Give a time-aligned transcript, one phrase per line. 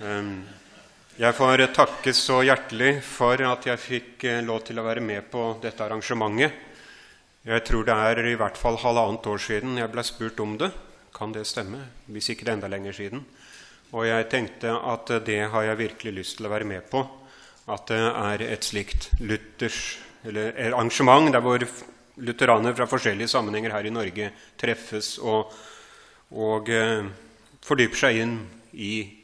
[0.00, 0.46] Ehm,
[1.20, 5.26] jeg får takke så hjertelig for at jeg fikk eh, lov til å være med
[5.28, 6.54] på dette arrangementet.
[7.44, 10.70] Jeg tror det er i hvert fall halvannet år siden jeg ble spurt om det.
[11.12, 11.82] Kan det stemme?
[12.08, 13.26] Hvis ikke det er enda lenger siden.
[13.92, 17.04] Og jeg tenkte at det har jeg virkelig lyst til å være med på.
[17.68, 21.60] At det er et slikt Luthers, eller arrangement der hvor
[22.20, 25.52] lutheranere fra forskjellige sammenhenger her i Norge treffes og,
[26.32, 27.08] og eh,
[27.64, 28.38] fordyper seg inn
[28.72, 29.19] i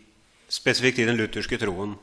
[0.48, 1.96] spesifikt i den lutherske troen.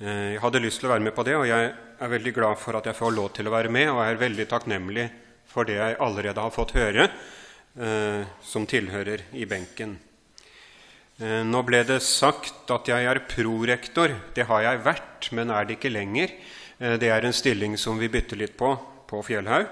[0.00, 2.58] Eh, jeg hadde lyst til å være med på det, og jeg er veldig glad
[2.60, 5.06] for at jeg får lov til å være med, og er veldig takknemlig
[5.50, 7.06] for det jeg allerede har fått høre,
[7.78, 9.96] eh, som tilhører i benken.
[11.20, 14.12] Eh, nå ble det sagt at jeg er prorektor.
[14.34, 16.34] Det har jeg vært, men er det ikke lenger.
[16.74, 18.74] Det er en stilling som vi bytter litt på
[19.06, 19.68] på Fjellhaug,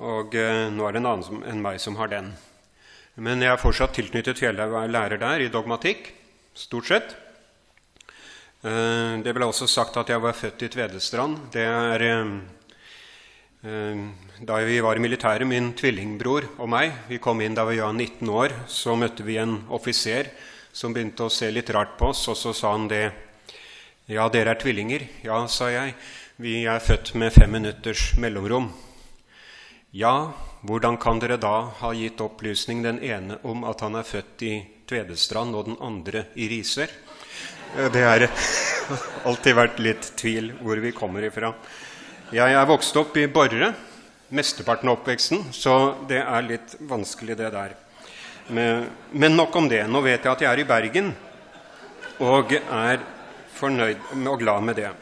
[0.00, 2.30] og nå er det en annen enn meg som har den.
[3.20, 6.08] Men jeg er fortsatt tilknyttet Fjellhaug og er lærer der i dogmatikk
[6.54, 7.14] stort sett.
[8.62, 11.48] Eh, det ble også sagt at jeg var født i Tvedestrand.
[11.54, 12.32] Det er eh,
[13.66, 14.02] eh,
[14.42, 17.92] Da vi var i militæret, min tvillingbror og meg, vi kom inn da vi var
[17.92, 20.32] 19 år, så møtte vi en offiser
[20.72, 23.04] som begynte å se litt rart på oss, og så sa han det.
[24.10, 25.04] Ja, dere er tvillinger.
[25.22, 25.94] Ja, sa jeg.
[26.42, 28.72] Vi er født med fem minutters mellomrom.
[29.92, 30.32] Ja,
[30.66, 34.54] hvordan kan dere da ha gitt opplysning den ene om at han er født i
[34.92, 36.90] Tvedestrand og den andre i Risør.
[37.78, 38.26] Eh, det har
[39.28, 41.54] alltid vært litt tvil hvor vi kommer ifra.
[42.32, 43.70] Jeg er vokst opp i Borre,
[44.32, 47.74] mesteparten av oppveksten, så det er litt vanskelig, det der.
[48.52, 49.82] Men nok om det.
[49.88, 51.10] Nå vet jeg at jeg er i Bergen,
[52.24, 53.04] og er
[53.56, 54.92] fornøyd og glad med det.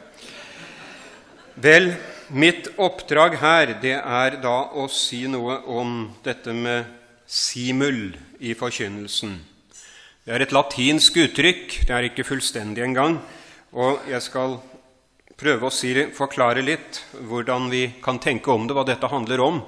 [1.62, 1.92] Vel,
[2.30, 8.10] mitt oppdrag her det er da å si noe om dette med simul
[8.42, 9.38] i forkynnelsen.
[10.20, 13.14] Det er et latinsk uttrykk, det er ikke fullstendig engang.
[13.72, 14.58] Og jeg skal
[15.40, 19.62] prøve å si, forklare litt hvordan vi kan tenke om det, hva dette handler om.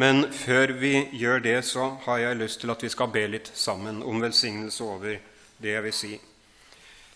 [0.00, 3.52] Men før vi gjør det, så har jeg lyst til at vi skal be litt
[3.52, 5.20] sammen om velsignelse over
[5.60, 6.14] det jeg vil si.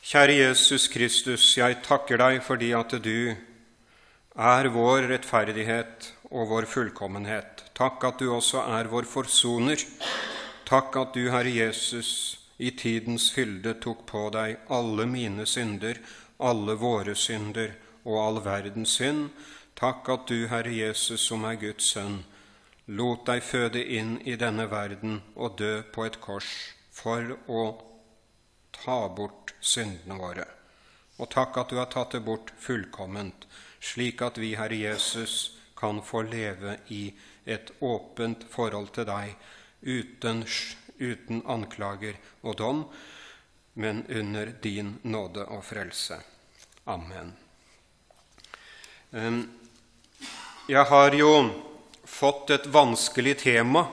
[0.05, 3.33] Kjære Jesus Kristus, jeg takker deg fordi at du
[4.34, 7.65] er vår rettferdighet og vår fullkommenhet.
[7.72, 9.81] Takk at du også er vår forsoner.
[10.69, 15.98] Takk at du, Herre Jesus, i tidens fylde tok på deg alle mine synder,
[16.38, 19.31] alle våre synder og all verdens synd.
[19.75, 22.22] Takk at du, Herre Jesus, som er Guds sønn,
[22.87, 26.53] lot deg føde inn i denne verden og dø på et kors
[26.94, 27.65] for å
[28.76, 30.47] ta bort syndene våre.
[31.19, 33.47] Og takk at du har tatt det bort fullkomment,
[33.81, 37.09] slik at vi, Herre Jesus, kan få leve i
[37.44, 39.34] et åpent forhold til deg
[39.82, 42.84] uten skyld uten anklager og dom,
[43.75, 46.21] men under din nåde og frelse.
[46.84, 47.32] Amen.
[50.69, 51.31] Jeg har jo
[52.04, 53.84] fått et vanskelig tema,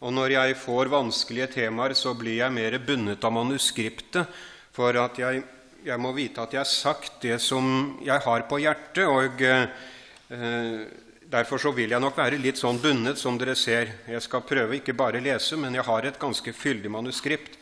[0.00, 4.40] og når jeg får vanskelige temaer, så blir jeg mer bundet av manuskriptet,
[4.72, 5.42] for at jeg,
[5.84, 9.04] jeg må vite at jeg har sagt det som jeg har på hjertet.
[9.04, 13.92] og eh, Derfor så vil jeg nok være litt sånn bundet, som dere ser.
[14.10, 17.54] Jeg skal prøve ikke bare lese, men jeg har et ganske fyldig manuskript.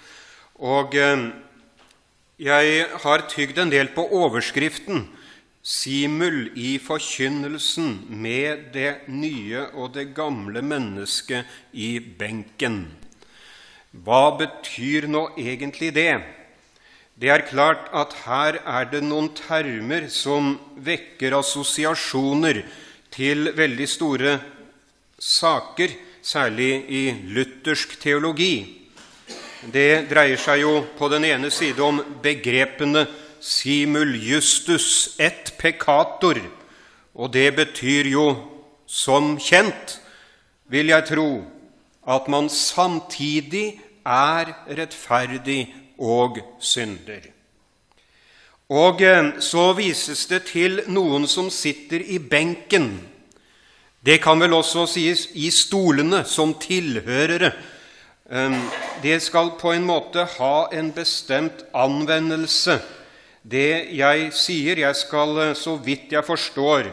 [0.65, 1.27] Og eh,
[2.41, 5.05] jeg har tygd en del på overskriften
[5.61, 12.87] 'Simul i forkynnelsen med det nye og det gamle mennesket i benken'.
[13.93, 16.23] Hva betyr nå egentlig det?
[17.21, 22.65] Det er klart at her er det noen termer som vekker assosiasjoner
[23.19, 24.39] til veldig store
[25.19, 27.03] saker, særlig i
[27.34, 28.55] luthersk teologi.
[29.75, 33.06] Det dreier seg jo på den ene side om begrepene
[33.43, 36.38] simul justus et peccator,
[37.19, 38.29] og det betyr jo
[38.87, 39.99] som kjent,
[40.71, 41.31] vil jeg tro,
[42.06, 45.64] at man samtidig er rettferdig
[45.99, 47.38] og synder.
[48.69, 52.91] Og eh, så vises det til noen som sitter i benken.
[54.05, 57.50] Det kan vel også sies i stolene, som tilhørere.
[59.03, 62.76] Det skal på en måte ha en bestemt anvendelse.
[63.43, 66.91] Det jeg sier, jeg skal, eh, så vidt jeg forstår,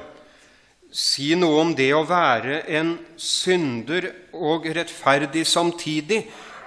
[0.92, 6.24] si noe om det å være en synder og rettferdig samtidig,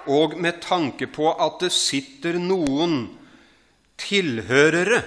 [0.06, 3.17] og med tanke på at det sitter noen
[4.00, 5.02] tilhørere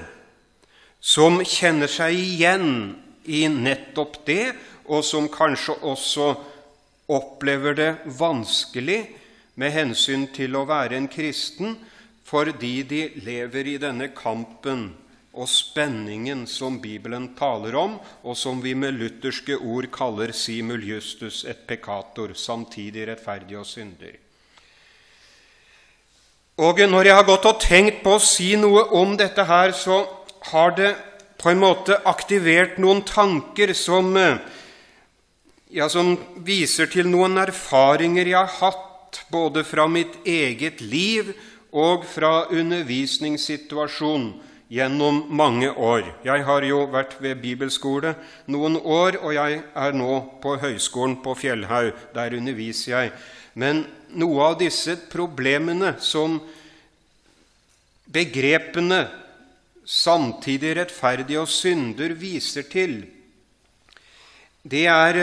[1.01, 2.67] som kjenner seg igjen
[3.25, 4.53] i nettopp det,
[4.91, 6.27] og som kanskje også
[7.11, 9.01] opplever det vanskelig
[9.59, 11.75] med hensyn til å være en kristen
[12.27, 14.91] fordi de lever i denne kampen
[15.31, 21.45] og spenningen som Bibelen taler om, og som vi med lutherske ord kaller simul justus
[21.47, 24.17] et peccator, samtidig rettferdig og synder.
[26.61, 30.03] Og når jeg har gått og tenkt på å si noe om dette her, så
[30.51, 30.91] har det
[31.41, 34.11] på en måte aktivert noen tanker som,
[35.73, 36.13] ja, som
[36.45, 41.33] viser til noen erfaringer jeg har hatt både fra mitt eget liv
[41.73, 44.29] og fra undervisningssituasjonen
[44.71, 46.05] gjennom mange år.
[46.23, 48.13] Jeg har jo vært ved bibelskole
[48.53, 51.91] noen år, og jeg er nå på høyskolen på Fjellhaug.
[52.13, 53.11] Der underviser jeg.
[53.57, 53.83] Men
[54.15, 56.37] noe av disse problemene som
[58.11, 59.05] begrepene
[59.87, 63.01] samtidig rettferdig og synder viser til,
[64.61, 65.17] det er,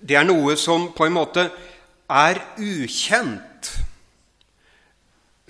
[0.00, 1.44] det er noe som på en måte
[2.08, 3.50] er ukjent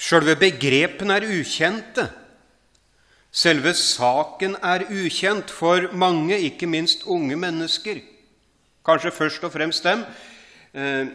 [0.00, 2.06] Sjølve begrepene er ukjente.
[3.30, 8.00] Selve saken er ukjent for mange, ikke minst unge mennesker.
[8.86, 10.06] Kanskje først og fremst dem.
[10.72, 11.12] Eh,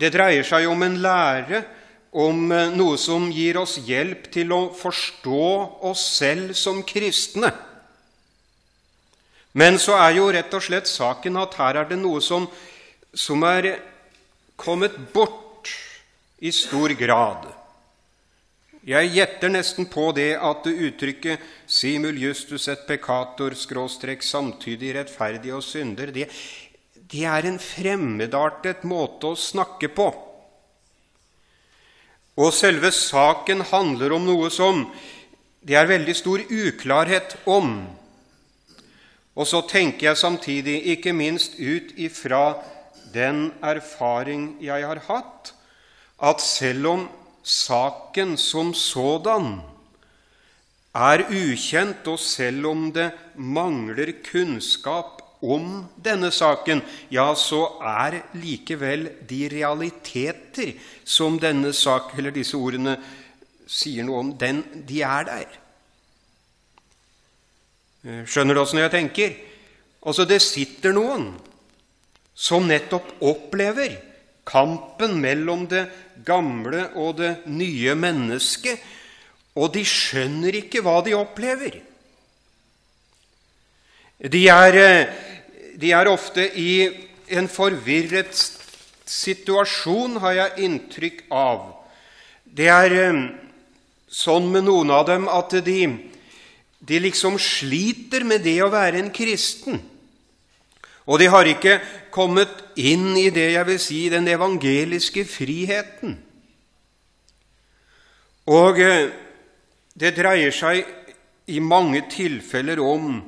[0.00, 1.60] det dreier seg om en lære
[2.12, 5.48] om eh, noe som gir oss hjelp til å forstå
[5.90, 7.52] oss selv som kristne.
[9.58, 12.46] Men så er jo rett og slett saken at her er det noe som,
[13.12, 13.78] som er
[14.58, 15.72] kommet bort
[16.38, 17.48] i stor grad.
[18.88, 25.62] Jeg gjetter nesten på det at uttrykket 'simul justus et peccator', skråstrek samtidig rettferdig og
[25.62, 26.30] synder, det,
[26.94, 30.27] det er en fremmedartet måte å snakke på.
[32.38, 34.84] Og selve saken handler om noe som
[35.66, 37.72] det er veldig stor uklarhet om.
[39.38, 42.60] Og så tenker jeg samtidig, ikke minst ut ifra
[43.14, 45.52] den erfaring jeg har hatt,
[46.18, 47.04] at selv om
[47.42, 49.58] saken som sådan
[50.94, 56.82] er ukjent, og selv om det mangler kunnskap om denne saken,
[57.14, 60.74] ja, så er likevel de realiteter
[61.06, 62.96] som denne sak, eller disse ordene
[63.68, 65.58] sier noe om, den, de er der.
[68.26, 69.34] Skjønner du åssen jeg tenker?
[70.06, 71.32] Altså, det sitter noen
[72.38, 73.98] som nettopp opplever
[74.48, 75.84] kampen mellom det
[76.24, 78.80] gamle og det nye mennesket,
[79.58, 81.80] og de skjønner ikke hva de opplever.
[84.18, 85.06] De er, eh,
[85.78, 86.88] de er ofte i
[87.38, 88.34] en forvirret
[89.08, 91.68] situasjon, har jeg inntrykk av.
[92.44, 93.20] Det er eh,
[94.08, 95.78] sånn med noen av dem at de,
[96.80, 99.78] de liksom sliter med det å være en kristen.
[101.08, 101.78] Og de har ikke
[102.12, 106.18] kommet inn i det jeg vil si den evangeliske friheten.
[108.48, 109.08] Og eh,
[109.98, 110.84] det dreier seg
[111.48, 113.20] i mange tilfeller om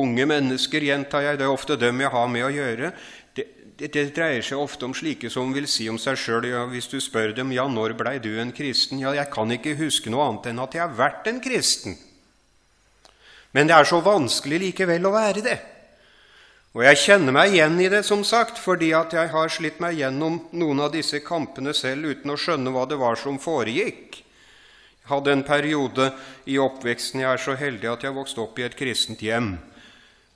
[0.00, 1.38] unge mennesker, gjentar jeg.
[1.40, 2.90] Det er ofte dem jeg har med å gjøre.
[3.34, 3.46] Det,
[3.80, 7.00] det, dreier seg ofte om slike som vil si om seg sjøl ja, Hvis du
[7.02, 10.52] spør dem ja, når blei du en kristen, ja, jeg kan ikke huske noe annet
[10.52, 11.98] enn at jeg har vært en kristen.
[13.54, 15.58] Men det er så vanskelig likevel å være det.
[16.74, 19.94] Og jeg kjenner meg igjen i det, som sagt, fordi at jeg har slitt meg
[20.00, 24.18] gjennom noen av disse kampene selv uten å skjønne hva det var som foregikk.
[25.04, 26.08] Jeg hadde en periode
[26.50, 29.52] i oppveksten Jeg er så heldig at jeg vokste opp i et kristent hjem.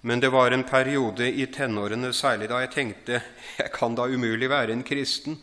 [0.00, 3.20] Men det var en periode i tenårene særlig da jeg tenkte
[3.58, 5.38] jeg kan da umulig være en kristen.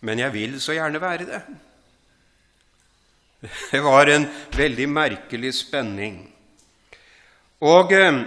[0.00, 1.42] Men jeg vil så gjerne være det.
[3.70, 6.18] Det var en veldig merkelig spenning.
[7.62, 8.24] Og eh,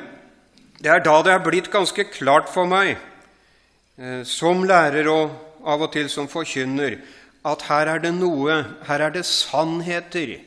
[0.79, 2.95] det er da det er blitt ganske klart for meg,
[3.99, 5.33] eh, som lærer og
[5.67, 6.97] av og til som forkynner,
[7.45, 10.37] at her er det noe, her er det sannheter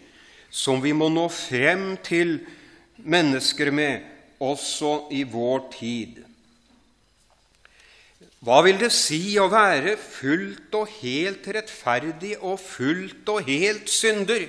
[0.53, 2.39] som vi må nå frem til
[2.97, 4.12] mennesker med,
[4.43, 6.23] også i vår tid.
[8.43, 14.49] Hva vil det si å være fullt og helt rettferdig og fullt og helt synder?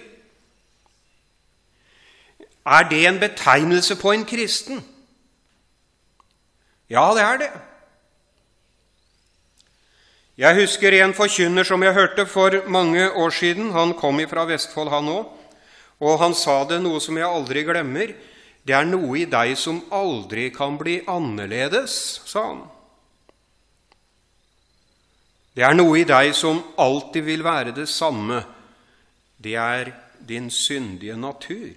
[2.65, 4.81] Er det en betegnelse på en kristen?
[6.89, 7.51] Ja, det er det.
[10.37, 13.69] Jeg husker en forkynner som jeg hørte for mange år siden.
[13.71, 15.27] Han kom fra Vestfold, han òg.
[16.01, 18.15] Og han sa det noe som jeg aldri glemmer.
[18.63, 22.61] Det er noe i deg som aldri kan bli annerledes, sa han.
[25.53, 28.39] Det er noe i deg som alltid vil være det samme.
[29.37, 29.91] Det er
[30.23, 31.75] din syndige natur.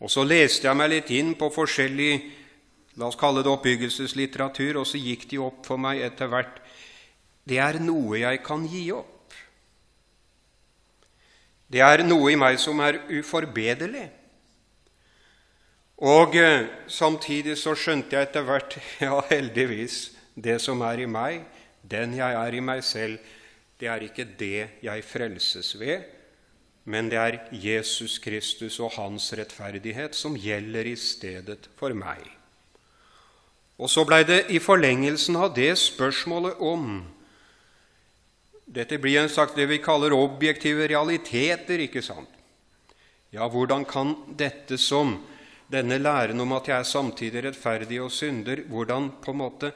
[0.00, 2.12] Og så leste jeg meg litt inn på forskjellig
[3.00, 6.60] la oss kalle det oppbyggelseslitteratur, og så gikk de opp for meg etter hvert.
[7.48, 9.32] det er noe jeg kan gi opp.
[11.70, 14.19] Det er noe i meg som er uforbederlig.
[16.00, 21.44] Og eh, samtidig så skjønte jeg etter hvert, ja, heldigvis, det som er i meg,
[21.84, 23.20] den jeg er i meg selv,
[23.80, 26.08] det er ikke det jeg frelses ved,
[26.88, 32.24] men det er Jesus Kristus og hans rettferdighet som gjelder i stedet for meg.
[33.80, 37.00] Og så blei det i forlengelsen av det spørsmålet om
[38.70, 42.30] Dette blir en sagt det vi kaller objektive realiteter, ikke sant?
[43.34, 45.16] Ja, hvordan kan dette som
[45.70, 49.72] denne læren om at jeg er samtidig rettferdig og synder, hvordan på en måte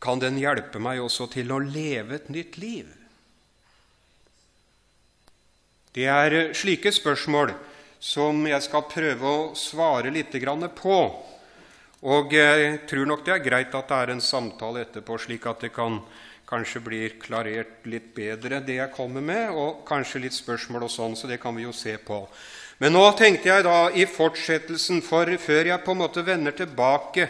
[0.00, 2.86] kan den hjelpe meg også til å leve et nytt liv?
[5.90, 7.52] Det er eh, slike spørsmål
[8.00, 10.32] som jeg skal prøve å svare litt
[10.78, 10.98] på.
[12.00, 15.60] Og jeg tror nok det er greit at det er en samtale etterpå, slik at
[15.60, 16.00] det kan
[16.48, 21.14] kanskje blir klarert litt bedre, det jeg kommer med, og kanskje litt spørsmål og sånn,
[21.14, 22.24] så det kan vi jo se på.
[22.80, 27.28] Men nå tenkte jeg da i fortsettelsen, for før jeg på en måte vender tilbake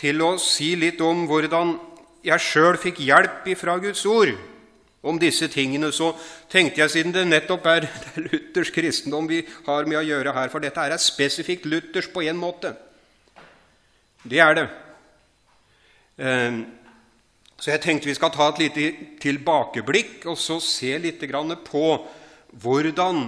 [0.00, 1.76] til å si litt om hvordan
[2.24, 4.32] jeg sjøl fikk hjelp ifra Guds ord,
[5.04, 6.14] om disse tingene, så
[6.48, 7.84] tenkte jeg, siden det nettopp er,
[8.24, 12.40] luthersk kristendom vi har med å gjøre her For dette er spesifikt luthersk på en
[12.40, 12.72] måte.
[14.24, 14.64] Det er det.
[16.24, 16.62] Ehm,
[17.60, 18.86] så jeg tenkte vi skal ta et lite
[19.20, 21.20] tilbakeblikk og så se litt
[21.68, 21.84] på
[22.64, 23.20] hvordan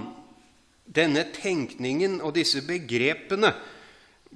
[0.87, 3.51] denne tenkningen og disse begrepene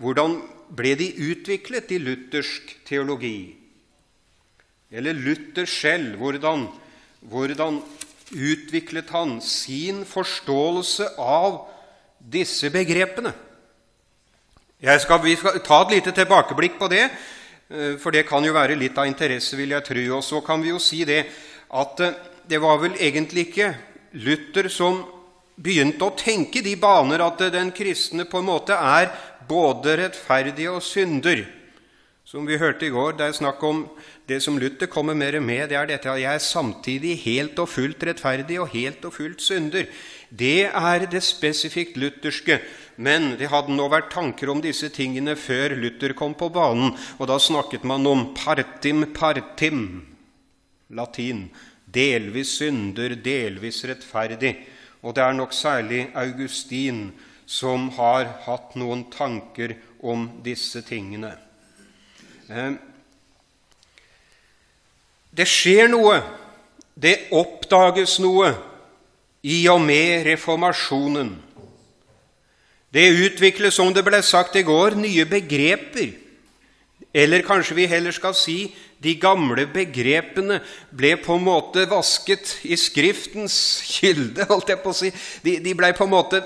[0.01, 0.38] hvordan
[0.72, 3.55] ble de utviklet i luthersk teologi?
[4.91, 6.65] Eller Luther selv, hvordan
[7.22, 7.81] hvordan
[8.31, 11.62] utviklet han sin forståelse av
[12.17, 13.34] disse begrepene?
[14.81, 17.03] Skal, vi skal ta et lite tilbakeblikk på det,
[17.70, 20.05] eh, for det kan jo være litt av interesse, vil jeg tro.
[20.17, 21.27] Og så kan vi jo si det
[21.70, 22.17] at eh,
[22.50, 23.75] det var vel egentlig ikke
[24.17, 25.03] Luther som
[25.55, 29.12] begynte å tenke de baner at den kristne på en måte er
[29.50, 31.43] både rettferdig og synder.
[32.31, 33.81] Som vi hørte i går, det er snakk om
[34.29, 37.67] det som Luther kommer mer med, det er dette at jeg er samtidig helt og
[37.67, 39.89] fullt rettferdig og helt og fullt synder.
[40.29, 42.62] Det er det spesifikt lutherske.
[43.01, 47.27] Men det hadde nå vært tanker om disse tingene før Luther kom på banen, og
[47.27, 49.81] da snakket man om partim partim,
[50.93, 51.50] latin.
[51.91, 54.53] Delvis synder, delvis rettferdig.
[55.01, 57.12] Og det er nok særlig Augustin
[57.50, 61.34] som har hatt noen tanker om disse tingene.
[62.50, 62.74] Eh,
[65.31, 66.20] det skjer noe,
[66.96, 68.51] det oppdages noe
[69.48, 71.34] i og med reformasjonen.
[72.91, 76.12] Det utvikles, som det ble sagt i går, nye begreper.
[77.15, 78.58] Eller kanskje vi heller skal si
[79.01, 80.60] de gamle begrepene
[80.93, 83.55] ble på en måte vasket i Skriftens
[83.88, 84.46] kilde.
[84.50, 85.12] holdt jeg på å si.
[85.41, 86.41] De, de ble på en måte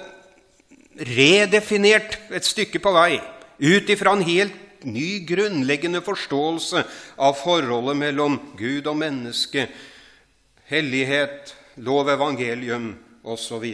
[0.96, 3.18] redefinert et stykke på vei
[3.60, 6.84] ut ifra en helt ny, grunnleggende forståelse
[7.18, 9.68] av forholdet mellom Gud og menneske,
[10.70, 12.92] hellighet, lov, evangelium
[13.26, 13.66] osv.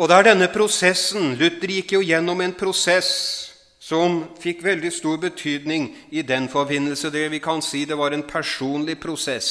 [0.00, 3.49] Og det er denne prosessen Luther gikk jo gjennom en prosess
[3.90, 7.10] som fikk veldig stor betydning i den forbindelse.
[7.10, 9.50] Det vi kan si det var en personlig prosess.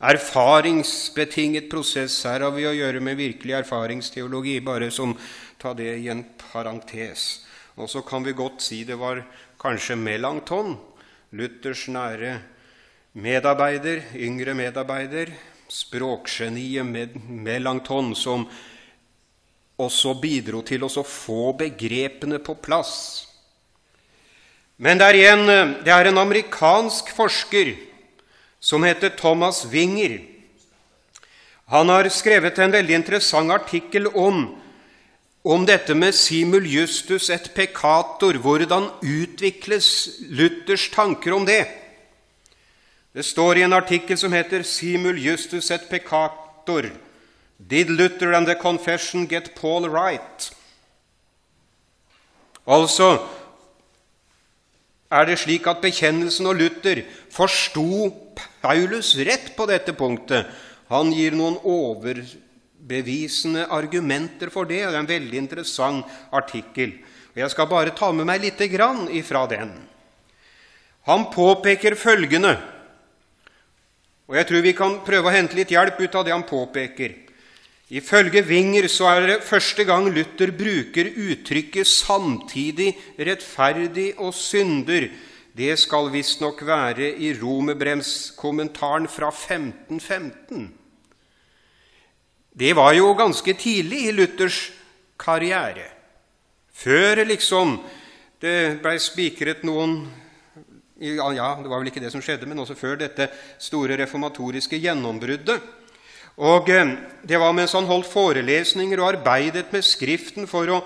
[0.00, 2.22] Erfaringsbetinget prosess.
[2.24, 5.12] Her har vi å gjøre med virkelig erfaringsteologi, bare som
[5.60, 7.44] ta det i en parentes.
[7.76, 9.20] Og så kan vi godt si det var
[9.60, 10.78] kanskje Melanchthon,
[11.36, 12.38] Luthers nære
[13.18, 15.34] medarbeider, yngre medarbeider,
[15.68, 18.48] språkgeniet Melanchthon, som
[19.78, 23.26] også bidro til å få begrepene på plass.
[24.78, 27.74] Men det er, en, det er en amerikansk forsker
[28.60, 30.20] som heter Thomas Winger.
[31.70, 34.46] Han har skrevet en veldig interessant artikkel om
[35.48, 38.36] om dette med simul justus et peccator.
[38.42, 41.62] Hvordan utvikles Luthers tanker om det?
[43.14, 46.90] Det står i en artikkel som heter 'Simul justus et peccator'.
[47.58, 50.54] Did Luther and the confession get Paul right?
[52.68, 53.16] Altså
[55.08, 56.98] er det slik at bekjennelsen og Luther
[57.32, 58.10] forsto
[58.60, 60.46] Paulus rett på dette punktet.
[60.92, 64.84] Han gir noen overbevisende argumenter for det.
[64.84, 66.92] og Det er en veldig interessant artikkel.
[67.32, 69.88] Og Jeg skal bare ta med meg lite grann ifra den.
[71.08, 72.60] Han påpeker følgende,
[74.28, 77.27] og jeg tror vi kan prøve å hente litt hjelp ut av det han påpeker.
[77.88, 85.10] Ifølge Winger så er det første gang Luther bruker uttrykket 'samtidig rettferdig og synder'.
[85.56, 90.72] det skal visstnok være i Romerbremskommentaren fra 1515.
[92.58, 94.72] Det var jo ganske tidlig i Luthers
[95.18, 95.88] karriere.
[96.72, 97.80] Før liksom
[98.40, 100.06] det blei spikret noen
[101.00, 103.28] ja, det var vel ikke det som skjedde, men også før dette
[103.58, 105.60] store reformatoriske gjennombruddet.
[106.38, 106.96] Og eh,
[107.28, 110.78] Det var mens han holdt forelesninger og arbeidet med Skriften for å,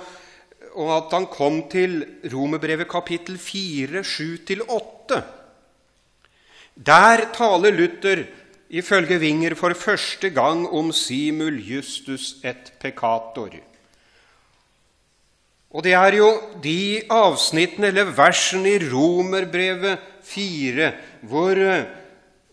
[0.73, 2.01] og at han kom til
[2.33, 5.21] Romerbrevet kapittel 4, 7-8.
[6.75, 8.25] Der taler Luther
[8.73, 13.53] ifølge Winger for første gang om simul justus et peccator.
[15.73, 16.33] Og det er jo
[16.65, 20.91] de avsnittene eller versene i Romerbrevet 4
[21.29, 21.87] hvor eh,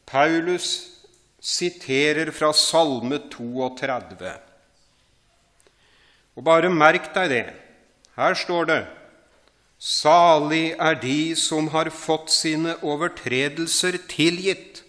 [0.08, 0.89] Paulus
[1.40, 4.32] siterer fra Salme 32.
[6.38, 7.46] Og bare merk deg det.
[8.20, 8.82] Her står det
[9.80, 14.82] Salig er de som har fått sine overtredelser tilgitt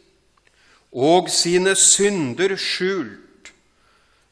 [0.90, 3.52] og sine synder skjult.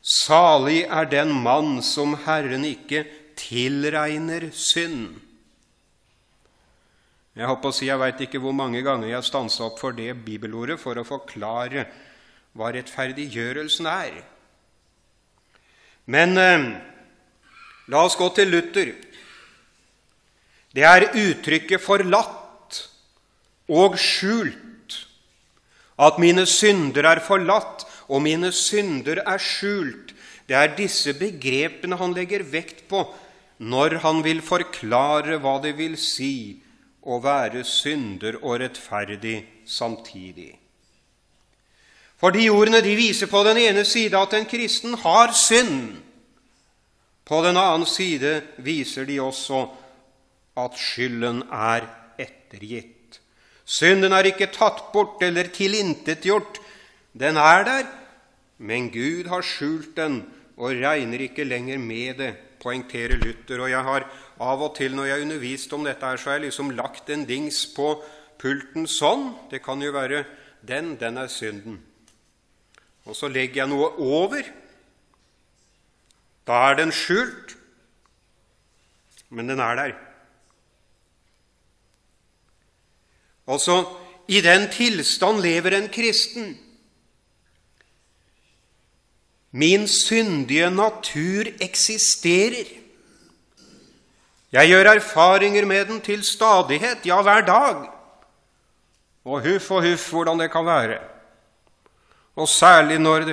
[0.03, 3.05] Salig er den mann som Herren ikke
[3.39, 5.21] tilregner synd.
[7.39, 10.11] Jeg håper å si, jeg veit ikke hvor mange ganger jeg stansa opp for det
[10.27, 11.87] bibelordet for å forklare
[12.57, 14.23] hva rettferdiggjørelsen er.
[16.09, 16.67] Men eh,
[17.93, 18.95] la oss gå til Luther.
[20.73, 22.83] Det er uttrykket 'forlatt'
[23.69, 24.97] og 'skjult'.
[25.99, 30.14] At mine synder er forlatt, og mine synder er skjult.
[30.49, 33.02] Det er disse begrepene han legger vekt på
[33.59, 36.62] når han vil forklare hva det vil si
[37.02, 40.55] å være synder og rettferdig samtidig.
[42.19, 46.01] For de ordene de viser på den ene side at en kristen har synd.
[47.29, 49.66] På den annen side viser de også
[50.59, 51.87] at skylden er
[52.19, 53.21] ettergitt.
[53.69, 56.59] Synden er ikke tatt bort eller tilintetgjort.
[57.12, 57.87] Den er der,
[58.59, 60.23] men Gud har skjult den
[60.59, 63.62] og regner ikke lenger med det poengterer Luther.
[63.62, 64.07] Og jeg har
[64.42, 67.11] av og til når jeg har undervist om dette, her, så har jeg liksom lagt
[67.11, 67.92] en dings på
[68.40, 69.31] pulten sånn.
[69.51, 70.25] Det kan jo være
[70.66, 70.97] den.
[70.99, 71.79] Den er synden.
[73.09, 74.44] Og så legger jeg noe over.
[76.49, 77.57] Da er den skjult,
[79.33, 79.97] men den er der.
[83.49, 83.81] Altså,
[84.29, 86.57] i den tilstand lever en kristen.
[89.51, 92.68] Min syndige natur eksisterer.
[94.53, 97.88] Jeg gjør erfaringer med den til stadighet, ja, hver dag.
[99.25, 101.17] Og huff og huff hvordan det kan være.
[102.38, 103.33] Og særlig når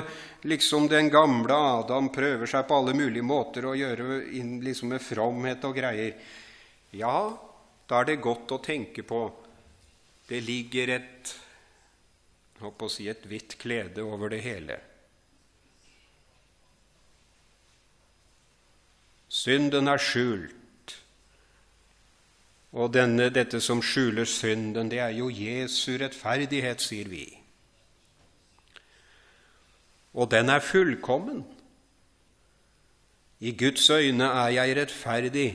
[0.50, 5.04] liksom den gamle Adam prøver seg på alle mulige måter å gjøre inn liksom med
[5.04, 6.18] fromhet og greier.
[6.96, 7.18] Ja,
[7.86, 9.28] da er det godt å tenke på
[10.26, 11.32] det ligger et,
[12.66, 14.80] å si, et hvitt klede over det hele.
[19.30, 20.96] Synden er skjult.
[22.76, 27.28] Og denne, dette som skjuler synden, det er jo Jesu rettferdighet, sier vi.
[30.16, 31.44] Og den er fullkommen.
[33.40, 35.50] I Guds øyne er jeg rettferdig,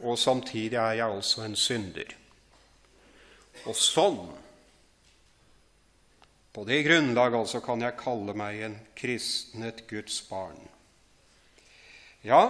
[0.00, 2.12] og samtidig er jeg altså en synder.
[3.64, 4.20] Og sånn,
[6.52, 10.58] på det grunnlag altså, kan jeg kalle meg en kristnet Guds barn.
[12.22, 12.42] Ja,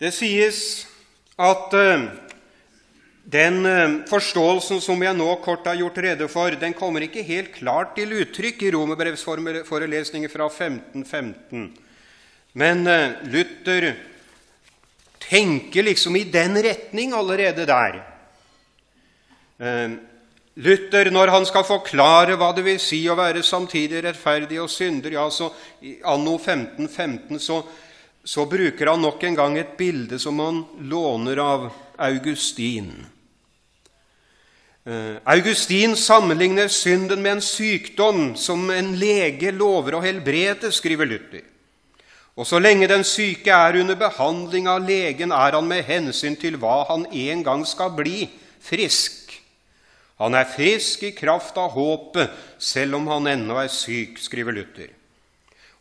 [0.00, 0.60] det sies
[1.40, 2.25] at uh,
[3.26, 7.56] den uh, forståelsen som jeg nå kort har gjort rede for, den kommer ikke helt
[7.56, 11.72] klart til uttrykk i romerbrevsforelesninger fra 1515.
[12.54, 13.88] Men uh, Luther
[15.26, 17.98] tenker liksom i den retning allerede der.
[20.54, 25.16] Luther, når han skal forklare hva det vil si å være samtidig rettferdig og synder,
[25.16, 25.48] ja, så
[26.06, 27.58] anno 1515 så,
[28.22, 31.68] så bruker han nok en gang et bilde som han låner av
[32.06, 32.92] Augustin.
[34.86, 41.42] Uh, Augustin sammenligner synden med en sykdom som en lege lover å helbrede, skriver Luther.
[42.38, 46.58] Og så lenge den syke er under behandling av legen, er han med hensyn til
[46.62, 48.28] hva han en gang skal bli,
[48.62, 49.34] frisk.
[50.22, 52.30] Han er frisk i kraft av håpet,
[52.62, 54.92] selv om han ennå er syk, skriver Luther.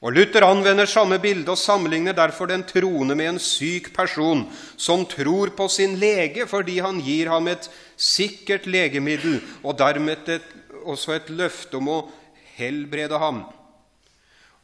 [0.02, 4.44] Og Luther anvender samme bilde og sammenligner derfor den troende med en syk person
[4.78, 10.44] som tror på sin lege fordi han gir ham et sikkert legemiddel og dermed et,
[10.84, 12.10] også et løfte om å
[12.56, 13.44] helbrede ham.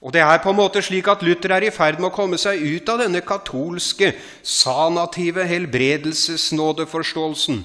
[0.01, 2.37] Og det er på en måte slik at Luther er i ferd med å komme
[2.41, 7.63] seg ut av denne katolske, sanative helbredelsesnådeforståelsen.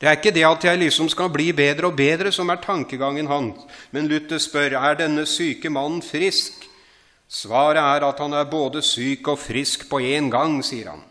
[0.00, 3.26] Det er ikke det at jeg liksom skal bli bedre og bedre, som er tankegangen
[3.28, 3.60] hans.
[3.92, 6.64] Men Luther spør er denne syke mannen frisk.
[7.28, 11.02] Svaret er at han er både syk og frisk på én gang, sier han.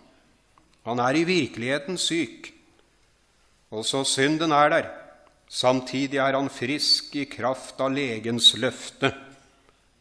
[0.87, 2.58] Han er i virkeligheten syk.
[3.69, 4.89] Også synden er der.
[5.49, 9.11] Samtidig er han frisk i kraft av legens løfte.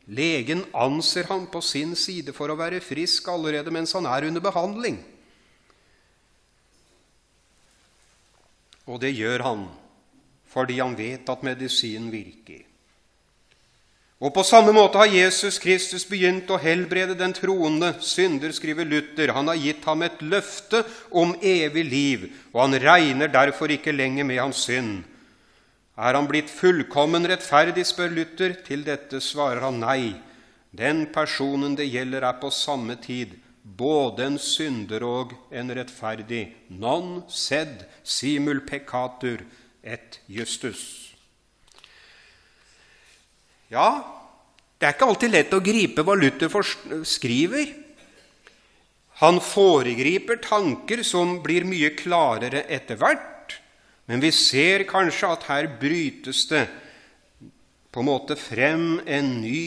[0.09, 4.45] Legen anser ham på sin side for å være frisk allerede mens han er under
[4.45, 4.97] behandling.
[8.89, 9.69] Og det gjør han
[10.49, 12.68] fordi han vet at medisinen virker.
[14.19, 19.31] Og på samme måte har Jesus Kristus begynt å helbrede den troende synder, skriver Luther.
[19.37, 20.83] Han har gitt ham et løfte
[21.15, 25.05] om evig liv, og han regner derfor ikke lenger med hans synd.
[25.99, 28.59] Er han blitt fullkommen rettferdig, spør Luther.
[28.67, 30.15] Til dette svarer han nei.
[30.75, 36.49] Den personen det gjelder, er på samme tid både en synder og en rettferdig.
[36.71, 39.47] Non sed simul peccatur
[39.83, 40.98] et justus.
[43.73, 43.91] Ja,
[44.79, 46.49] det er ikke alltid lett å gripe hva Luther
[47.07, 47.73] skriver.
[49.19, 53.57] Han foregriper tanker som blir mye klarere etter hvert.
[54.09, 56.65] Men vi ser kanskje at her brytes det
[57.93, 59.65] på en måte frem en ny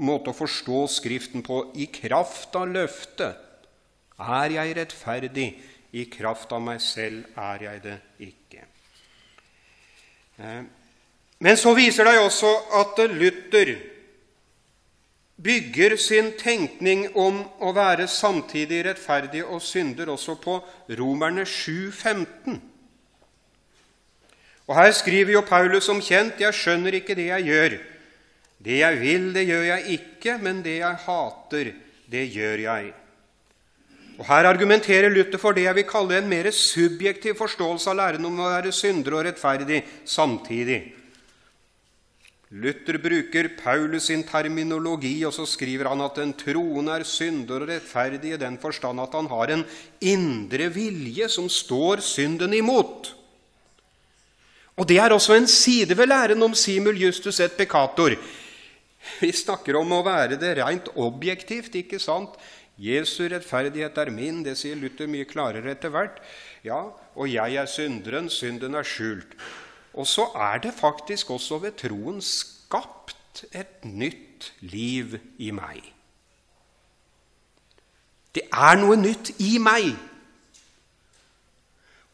[0.00, 1.64] måte å forstå Skriften på.
[1.74, 3.46] I kraft av løftet
[4.20, 5.48] er jeg rettferdig,
[5.90, 8.68] i kraft av meg selv er jeg det ikke.
[11.40, 12.50] Men så viser det også
[12.80, 13.76] at Luther
[15.40, 20.58] bygger sin tenkning om å være samtidig rettferdig og synder også på
[20.98, 22.60] Romerne 7,15.
[24.68, 27.80] Og Her skriver jo Paulus som kjent 'Jeg skjønner ikke det jeg gjør'.
[28.60, 31.72] 'Det jeg vil, det gjør jeg ikke, men det jeg hater,
[32.10, 32.92] det gjør jeg'.
[34.18, 38.24] Og Her argumenterer Luther for det jeg vil kalle en mer subjektiv forståelse av læren
[38.24, 40.99] om å være synder og rettferdig samtidig.
[42.50, 47.70] Luther bruker Paulus sin terminologi, og så skriver han at den troende er synder og
[47.70, 49.62] rettferdig i den forstand at han har en
[50.02, 53.12] indre vilje som står synden imot.
[54.80, 58.16] Og Det er også en side ved læren om simul justus et peccator.
[59.20, 62.34] Vi snakker om å være det rent objektivt, ikke sant?
[62.80, 66.18] Jesu rettferdighet er min, det sier Luther mye klarere etter hvert.
[66.64, 69.36] Ja, og jeg er synderen, synden er skjult.
[69.94, 75.82] Og så er det faktisk også ved troen skapt et nytt liv i meg.
[78.34, 79.90] Det er noe nytt i meg.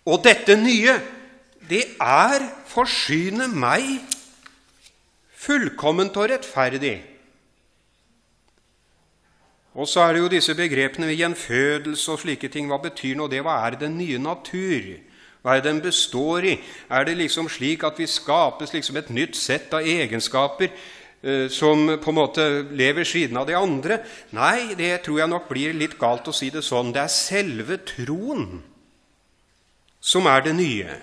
[0.06, 0.94] Og dette nye
[1.66, 3.84] det er forsyne meg
[5.46, 6.96] fullkomment og rettferdig.
[9.76, 12.70] Og så er det jo disse begrepene ved gjenfødelse og slike ting.
[12.70, 13.42] Hva betyr nå det?
[13.44, 14.94] Hva er den nye natur?
[15.46, 16.56] Hva er det den består i?
[16.90, 21.84] Er det liksom slik at vi skapes liksom et nytt sett av egenskaper eh, som
[22.02, 24.00] på en måte lever siden av de andre?
[24.34, 26.90] Nei, det tror jeg nok blir litt galt å si det sånn.
[26.90, 28.58] Det er selve troen
[30.02, 30.96] som er det nye.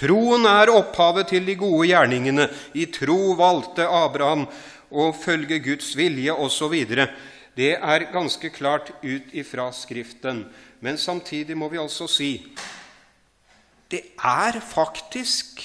[0.00, 2.48] Troen er opphavet til de gode gjerningene.
[2.74, 4.48] I tro valgte Abraham
[4.90, 6.74] å følge Guds vilje osv.
[7.54, 10.42] Det er ganske klart ut ifra Skriften.
[10.82, 12.32] Men samtidig må vi altså si
[13.90, 15.62] det er faktisk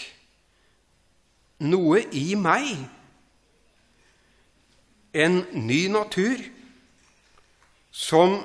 [1.59, 2.75] noe i meg,
[5.15, 6.43] en ny natur,
[7.91, 8.41] som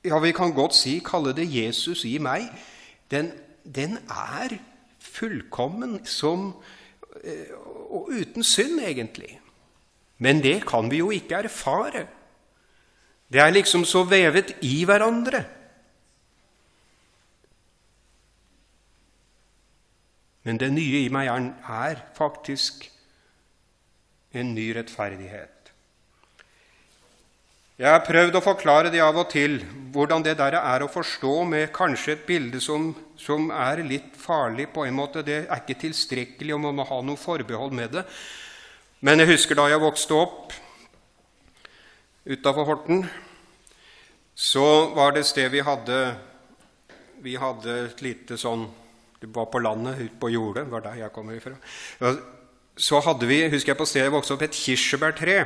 [0.00, 2.46] Ja, vi kan godt si kalle det Jesus i meg.
[3.12, 4.56] Den den er
[4.98, 6.54] fullkommen som
[7.24, 7.52] eh,
[7.90, 9.40] og uten synd, egentlig.
[10.18, 12.06] Men det kan vi jo ikke erfare.
[13.32, 15.44] Det er liksom så vevet i hverandre.
[20.42, 22.86] Men det nye i meg er faktisk
[24.32, 25.60] en ny rettferdighet.
[27.80, 29.54] Jeg har prøvd å forklare det av og til,
[29.92, 34.66] hvordan det der er å forstå med kanskje et bilde som, som er litt farlig
[34.74, 35.22] på en måte.
[35.24, 38.04] Det er ikke tilstrekkelig, og man må ha noe forbehold med det.
[39.00, 40.52] Men jeg husker da jeg vokste opp
[42.28, 43.06] utafor Horten,
[44.36, 46.02] så var det et sted vi hadde
[47.20, 48.62] Vi hadde et lite sånn
[49.20, 51.56] Det var på landet, ute på jordet, var der jeg kommer ifra.
[52.76, 55.42] Så hadde vi, husker jeg på stedet jeg vokste opp, et kirsebærtre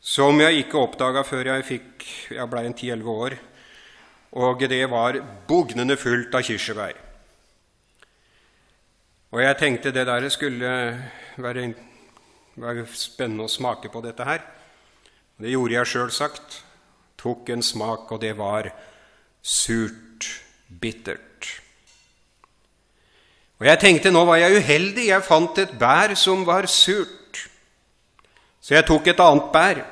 [0.00, 3.34] som jeg ikke oppdaga før jeg fikk Jeg blei en ti-elleve år.
[4.38, 6.96] Og det var bugnende fullt av kirsebær.
[9.32, 10.70] Og jeg tenkte det der skulle
[11.36, 11.66] være,
[12.56, 14.44] være spennende å smake på dette her.
[15.36, 16.60] Det gjorde jeg sjølsagt.
[17.18, 18.70] Tok en smak, og det var
[19.42, 20.28] surt,
[20.68, 21.27] bittert.
[23.58, 25.08] Og jeg tenkte nå var jeg uheldig.
[25.10, 27.48] Jeg fant et bær som var surt.
[28.62, 29.82] Så jeg tok et annet bær.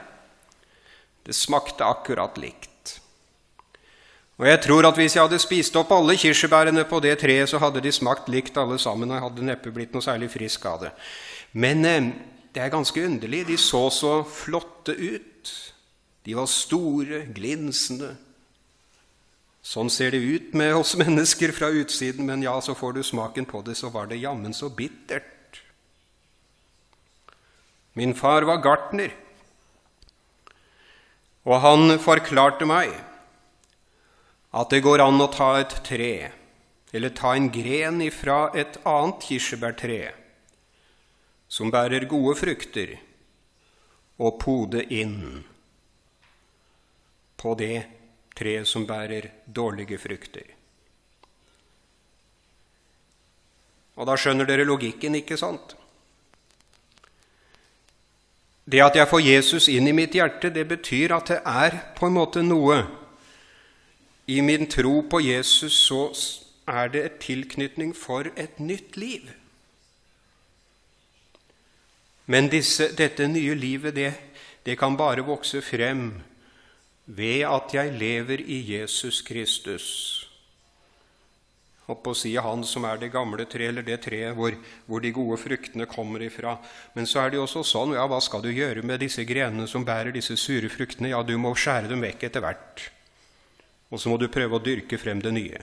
[1.26, 3.00] Det smakte akkurat likt.
[4.36, 7.58] Og jeg tror at hvis jeg hadde spist opp alle kirsebærene på det treet, så
[7.58, 10.82] hadde de smakt likt alle sammen, og jeg hadde neppe blitt noe særlig frisk av
[10.84, 10.90] det.
[11.56, 12.10] Men eh,
[12.52, 13.46] det er ganske underlig.
[13.48, 15.54] De så så flotte ut.
[16.26, 18.12] De var store, glinsende.
[19.66, 23.48] Sånn ser det ut med oss mennesker fra utsiden, men ja, så får du smaken
[23.50, 25.58] på det, så var det jammen så bittert.
[27.98, 29.10] Min far var gartner,
[31.46, 32.92] og han forklarte meg
[34.56, 36.30] at det går an å ta et tre,
[36.94, 40.00] eller ta en gren ifra et annet kirsebærtre
[41.50, 42.96] som bærer gode frukter,
[44.22, 45.42] og pode inn
[47.36, 47.95] på det
[48.36, 50.52] treet som bærer dårlige frukter.
[53.96, 55.72] Og da skjønner dere logikken, ikke sant?
[58.66, 62.08] Det at jeg får Jesus inn i mitt hjerte, det betyr at det er på
[62.08, 62.82] en måte noe
[64.26, 66.10] i min tro på Jesus så
[66.66, 69.30] er det et tilknytning for et nytt liv.
[72.26, 74.10] Men disse, dette nye livet, det,
[74.66, 76.08] det kan bare vokse frem
[77.06, 79.88] ved at jeg lever i Jesus Kristus.
[81.86, 84.56] Oppå å si han som er det gamle treet, eller det treet hvor,
[84.88, 86.56] hvor, de gode fruktene kommer ifra.
[86.98, 89.68] Men så er det jo også sånn, ja, hva skal du gjøre med disse grenene
[89.70, 91.12] som bærer disse sure fruktene?
[91.14, 92.88] Ja, du må skjære dem vekk etter hvert
[93.90, 95.62] og så må du prøve å dyrke frem det nye.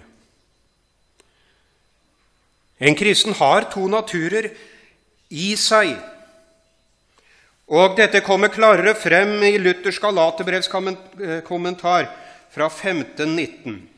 [2.83, 4.49] En kristen har to naturer
[5.33, 5.93] i seg.
[7.73, 12.05] Og dette kommer klarere frem i Luthers Galaterbrevskommentar
[12.53, 13.89] fra 1519.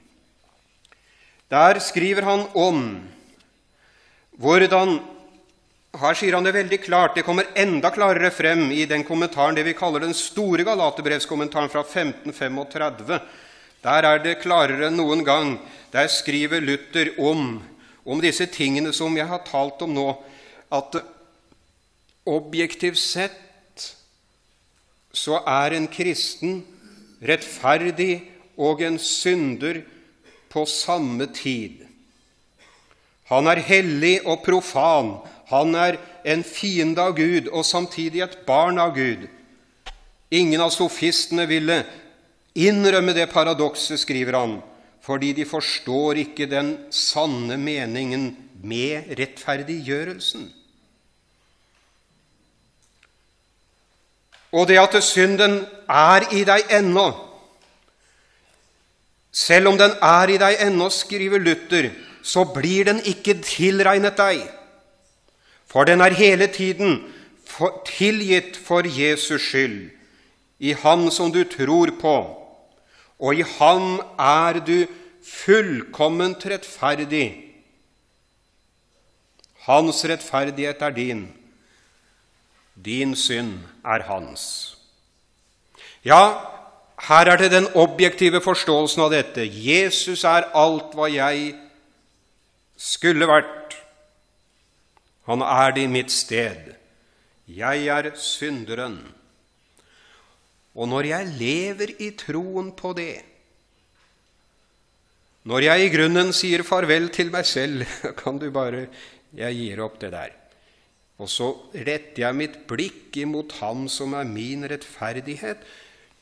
[1.52, 3.04] Der skriver han om
[4.40, 5.00] hvordan
[5.96, 7.16] Her sier han det veldig klart.
[7.16, 11.88] Det kommer enda klarere frem i den kommentaren, det vi kaller den store Galaterbrevskommentaren fra
[11.88, 13.16] 1535
[13.86, 15.58] der er det klarere enn noen gang.
[15.94, 17.60] Der skriver Luther om,
[18.02, 20.08] om disse tingene som jeg har talt om nå,
[20.74, 20.98] at
[22.26, 23.45] objektivt sett
[25.16, 26.60] så er en kristen
[27.24, 28.20] rettferdig
[28.60, 29.82] og en synder
[30.52, 31.86] på samme tid.
[33.32, 35.16] Han er hellig og profan.
[35.50, 35.98] Han er
[36.28, 39.26] en fiende av Gud og samtidig et barn av Gud.
[40.36, 41.84] Ingen av sofistene ville
[42.56, 44.56] innrømme det paradokset, skriver han,
[45.06, 48.32] fordi de forstår ikke den sanne meningen
[48.66, 50.48] med rettferdiggjørelsen.
[54.56, 57.10] Og det at synden er i deg ennå,
[59.36, 61.90] selv om den er i deg ennå, skriver Luther,
[62.24, 64.46] så blir den ikke tilregnet deg,
[65.68, 67.02] for den er hele tiden
[67.86, 69.92] tilgitt for Jesus skyld,
[70.60, 72.16] i Ham som du tror på
[73.20, 74.86] og i ham er du
[75.26, 77.30] fullkomment rettferdig.
[79.66, 81.24] Hans rettferdighet er din.
[82.76, 84.44] Din synd er hans.
[86.06, 86.22] Ja,
[87.08, 89.46] her er det den objektive forståelsen av dette.
[89.46, 91.54] Jesus er alt hva jeg
[92.78, 93.76] skulle vært.
[95.30, 96.74] Han er det i mitt sted.
[97.50, 99.00] Jeg er synderen.
[100.76, 103.24] Og når jeg lever i troen på det,
[105.46, 107.86] når jeg i grunnen sier farvel til meg selv,
[108.22, 108.88] kan du bare
[109.36, 110.32] Jeg gir opp det der.
[111.22, 115.62] Og så retter jeg mitt blikk imot Ham som er min rettferdighet.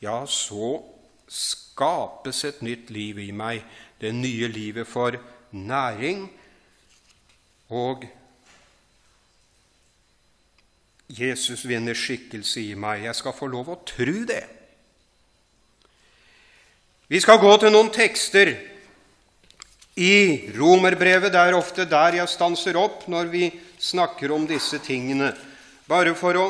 [0.04, 0.78] Ja, så
[1.26, 3.64] skapes et nytt liv i meg.
[3.98, 5.16] Det nye livet for
[5.50, 6.28] næring
[7.74, 8.04] og
[11.08, 13.04] Jesus vinner skikkelse i meg.
[13.04, 14.44] Jeg skal få lov å tro det.
[17.10, 18.54] Vi skal gå til noen tekster
[20.00, 20.14] i
[20.56, 21.32] Romerbrevet.
[21.32, 23.50] Det er ofte der jeg stanser opp når vi
[23.84, 25.32] snakker om disse tingene,
[25.86, 26.46] bare for å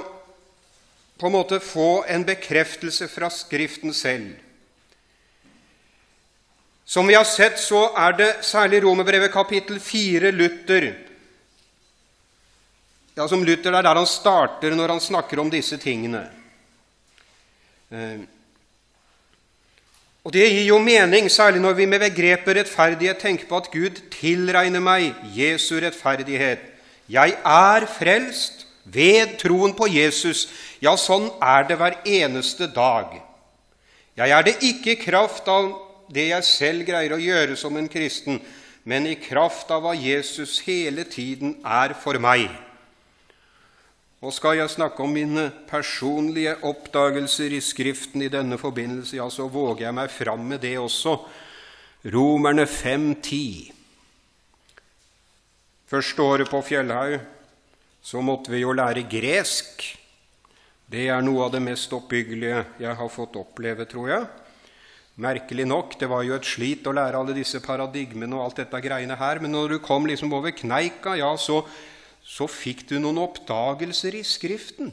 [1.18, 4.32] på en måte få en bekreftelse fra Skriften selv.
[6.84, 10.90] Som vi har sett, så er det særlig Romerbrevet kapittel 4 Luther
[13.14, 16.24] ja, som Luther, det er der han starter når han snakker om disse tingene.
[17.94, 18.24] Eh,
[20.24, 24.00] og Det gir jo mening, særlig når vi med begrepet rettferdighet tenker på at Gud
[24.10, 26.73] tilregner meg Jesu rettferdighet
[27.10, 30.46] Jeg er frelst ved troen på Jesus.
[30.80, 33.16] Ja, sånn er det hver eneste dag.
[34.14, 35.72] Jeg er det ikke i kraft av
[36.12, 38.38] det jeg selv greier å gjøre som en kristen,
[38.84, 42.46] men i kraft av hva Jesus hele tiden er for meg.
[44.24, 49.50] Og skal jeg snakke om mine personlige oppdagelser i Skriften i denne forbindelse, ja, så
[49.52, 51.18] våger jeg meg fram med det også.
[52.14, 53.73] Romerne 5.10.
[55.84, 57.18] Første året på Fjellhaug
[58.04, 59.82] så måtte vi jo lære gresk.
[60.88, 64.24] Det er noe av det mest oppbyggelige jeg har fått oppleve, tror jeg.
[65.20, 68.80] Merkelig nok, det var jo et slit å lære alle disse paradigmene og alt dette
[68.82, 71.60] greiene her, men når du kom liksom over kneika, ja, så,
[72.24, 74.90] så fikk du noen oppdagelser i Skriften.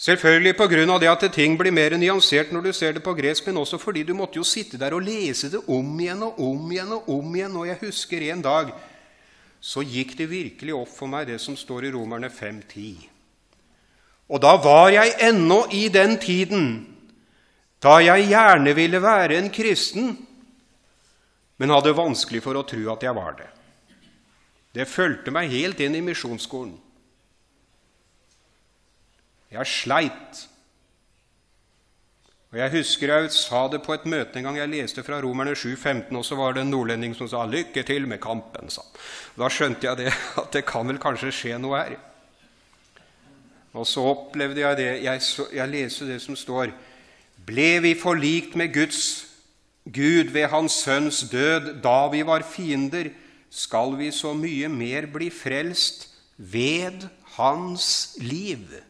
[0.00, 0.98] Selvfølgelig pga.
[0.98, 4.02] det at ting blir mer nyansert når du ser det på gresk, men også fordi
[4.02, 7.34] du måtte jo sitte der og lese det om igjen og om igjen og om
[7.36, 7.56] igjen.
[7.56, 8.72] Og jeg husker en dag
[9.60, 13.08] så gikk det virkelig opp for meg, det som står i Romerne 5.10.
[14.32, 16.66] Og da var jeg ennå i den tiden
[17.80, 20.16] da jeg gjerne ville være en kristen,
[21.56, 23.48] men hadde vanskelig for å tro at jeg var det.
[24.72, 26.76] Det fulgte meg helt inn i misjonsskolen.
[29.50, 30.46] Jeg sleit.
[32.50, 35.54] Og Jeg husker jeg sa det på et møte en gang jeg leste fra Romerne
[35.54, 38.70] 7,15, og så var det en nordlending som sa 'lykke til med kampen'.
[38.70, 38.82] Sa.
[39.38, 41.96] Da skjønte jeg det, at det kan vel kanskje skje noe her.
[43.72, 45.02] Og så opplevde jeg det.
[45.04, 45.20] Jeg,
[45.54, 46.72] jeg leser det som står
[47.46, 49.26] ble vi forlikt med Guds
[49.86, 53.10] Gud ved Hans Sønns død da vi var fiender,
[53.50, 57.08] skal vi så mye mer bli frelst ved
[57.38, 58.89] Hans liv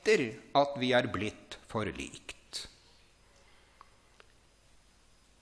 [0.00, 2.66] etter at vi er blitt forlikt.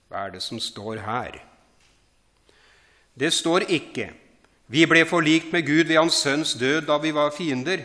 [0.08, 1.38] Hva er det som står her?
[3.14, 4.12] Det står ikke
[4.68, 7.84] 'Vi ble forlikt med Gud ved Hans Sønns død da vi var fiender'.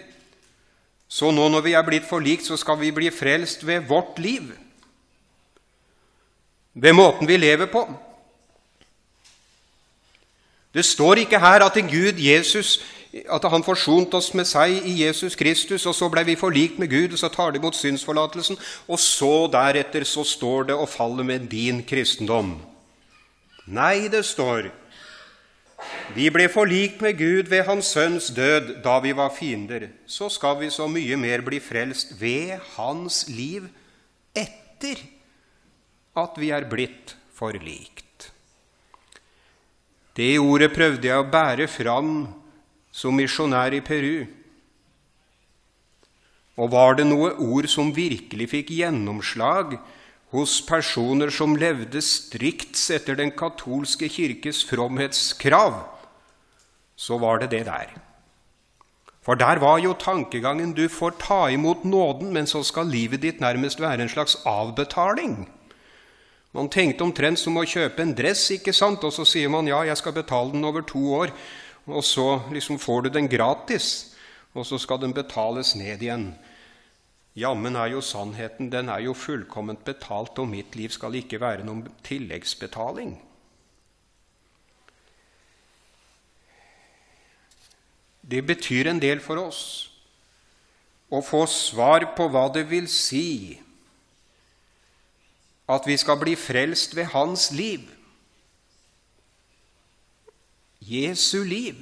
[1.08, 4.52] Så nå når vi er blitt forlikt, så skal vi bli frelst ved vårt liv,
[6.74, 7.88] ved måten vi lever på.
[10.74, 12.80] Det står ikke her at Gud, Jesus,
[13.14, 16.90] at han forsonte oss med seg i Jesus Kristus, og så ble vi forlikt med
[16.90, 21.28] Gud, og så tar de imot synsforlatelsen, og så deretter så står det og faller
[21.28, 22.56] med din kristendom.
[23.70, 24.72] Nei, det står
[26.14, 29.90] vi ble forlikt med Gud ved Hans Sønns død da vi var fiender.
[30.06, 33.68] Så skal vi så mye mer bli frelst ved Hans liv
[34.38, 35.02] etter
[36.20, 38.30] at vi er blitt forlikt.
[40.14, 42.12] Det ordet prøvde jeg å bære fram
[42.94, 44.28] som misjonær i Peru.
[46.62, 49.80] Og var det noe ord som virkelig fikk gjennomslag
[50.34, 55.82] hos personer som levde strikt etter den katolske kirkes fromhetskrav,
[56.98, 57.94] så var det det der.
[59.24, 63.40] For der var jo tankegangen du får ta imot nåden, men så skal livet ditt
[63.40, 65.46] nærmest være en slags avbetaling.
[66.54, 69.02] Man tenkte omtrent som å kjøpe en dress, ikke sant?
[69.02, 71.32] og så sier man ja, jeg skal betale den over to år,
[71.86, 74.16] og så liksom får du den gratis,
[74.54, 76.32] og så skal den betales ned igjen.
[77.36, 81.66] Jammen er jo sannheten den er jo fullkomment betalt, og mitt liv skal ikke være
[81.66, 83.18] noen tilleggsbetaling.
[88.24, 89.64] Det betyr en del for oss
[91.14, 93.60] å få svar på hva det vil si
[95.70, 97.84] at vi skal bli frelst ved Hans liv.
[100.88, 101.80] Jesu liv.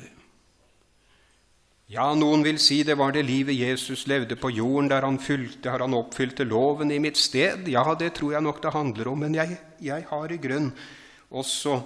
[1.92, 5.60] Ja, noen vil si det var det livet Jesus levde på jorden, der han, fylte,
[5.66, 7.68] der han oppfylte loven i mitt sted.
[7.68, 10.72] Ja, det tror jeg nok det handler om, men jeg, jeg har i grunn
[11.32, 11.82] også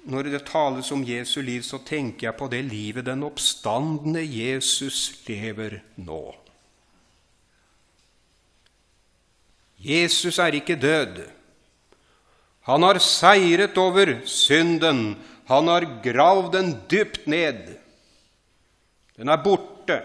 [0.00, 5.12] Når det tales om Jesu liv, så tenker jeg på det livet den oppstandende Jesus
[5.26, 6.22] lever nå.
[9.76, 11.20] Jesus er ikke død.
[12.64, 15.18] Han har seiret over synden.
[15.50, 17.74] Han har gravd den dypt ned.
[19.18, 19.98] Den er borte.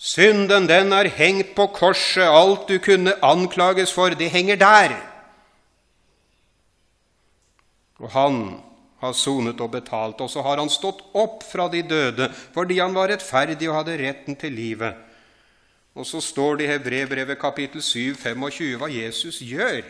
[0.00, 2.24] Synden, den er hengt på korset.
[2.28, 4.96] Alt du kunne anklages for, det henger der.
[8.00, 8.36] Og han
[9.00, 12.96] har sonet og betalt, og så har han stått opp fra de døde fordi han
[12.96, 14.96] var rettferdig og hadde retten til livet.
[15.96, 19.82] Og så står det i Hebrevbrevet kapittel 7, 25 hva Jesus gjør.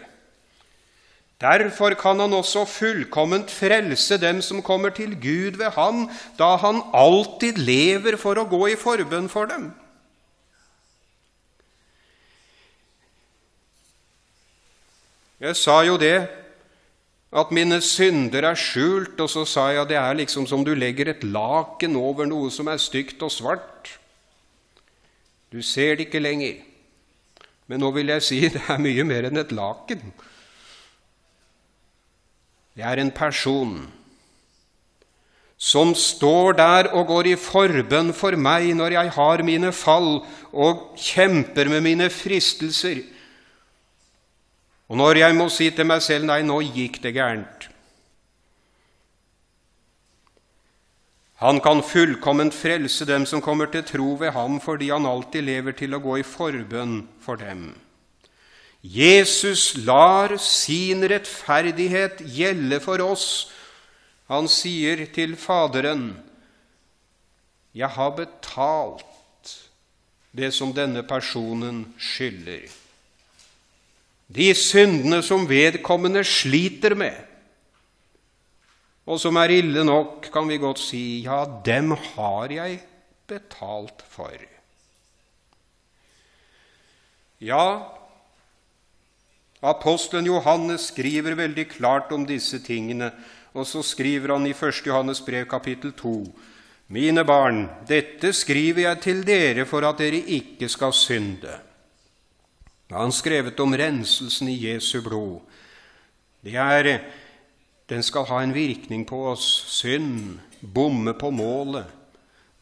[1.41, 6.83] Derfor kan han også fullkomment frelse dem som kommer til Gud ved ham, da han
[6.93, 9.71] alltid lever for å gå i forbønn for dem.
[15.41, 16.29] Jeg sa jo det
[17.33, 20.75] at mine synder er skjult, og så sa jeg at det er liksom som du
[20.77, 23.95] legger et laken over noe som er stygt og svart.
[25.49, 26.61] Du ser det ikke lenger.
[27.71, 30.13] Men nå vil jeg si det er mye mer enn et laken.
[32.81, 33.75] Det er en person
[35.61, 40.87] som står der og går i forbønn for meg når jeg har mine fall og
[40.97, 43.03] kjemper med mine fristelser.
[44.89, 47.69] Og når jeg må si til meg selv nei, nå gikk det gærent
[51.45, 55.77] Han kan fullkomment frelse dem som kommer til tro ved ham, fordi han alltid lever
[55.77, 57.75] til å gå i forbønn for dem.
[58.83, 63.27] Jesus lar sin rettferdighet gjelde for oss
[64.31, 66.15] han sier til Faderen,
[67.75, 69.57] 'Jeg har betalt
[70.33, 72.71] det som denne personen skylder.'
[74.31, 77.19] De syndene som vedkommende sliter med,
[79.07, 82.79] og som er ille nok, kan vi godt si, ja, dem har jeg
[83.27, 84.39] betalt for.
[87.41, 87.91] Ja,
[89.61, 93.13] apostelen Johannes skriver veldig klart om disse tingene
[93.53, 94.87] og så skriver han i 1.
[94.87, 96.15] Johannes brev kapittel 2.:
[96.91, 101.59] Mine barn, dette skriver jeg til dere for at dere ikke skal synde.
[102.91, 105.41] Han skrevet om renselsen i Jesu blod.
[106.43, 106.99] Det er,
[107.89, 109.47] den skal ha en virkning på oss.
[109.69, 111.87] Synd, bomme på målet.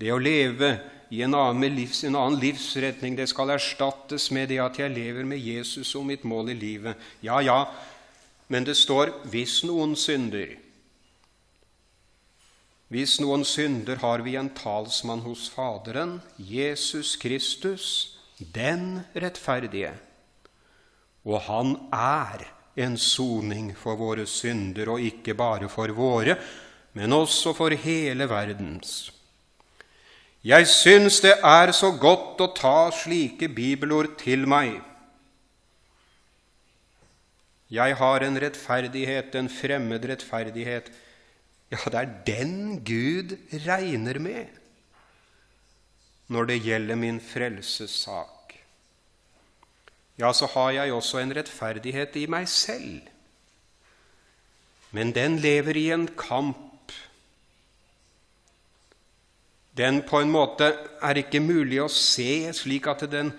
[0.01, 0.76] Det å leve
[1.11, 5.25] i en annen, livs, en annen, livsretning, det skal erstattes med det at jeg lever
[5.25, 6.97] med Jesus som mitt mål i livet.
[7.25, 7.65] Ja, ja,
[8.49, 10.57] men det står 'hvis noen synder'.
[12.89, 19.93] Hvis noen synder, har vi en talsmann hos Faderen, Jesus Kristus, den rettferdige.
[21.25, 22.47] Og han er
[22.77, 26.39] en soning for våre synder, og ikke bare for våre,
[26.97, 29.18] men også for hele verdens.
[30.45, 34.78] Jeg syns det er så godt å ta slike bibelord til meg.
[37.68, 40.89] Jeg har en rettferdighet, en fremmed rettferdighet,
[41.68, 43.34] ja, det er den Gud
[43.66, 44.55] regner med
[46.32, 48.55] når det gjelder min frelsessak.
[50.18, 53.05] Ja, så har jeg også en rettferdighet i meg selv.
[54.91, 56.68] Men den lever i en kamp.
[59.79, 60.72] Den på en måte
[61.03, 63.33] er ikke mulig å se slik at den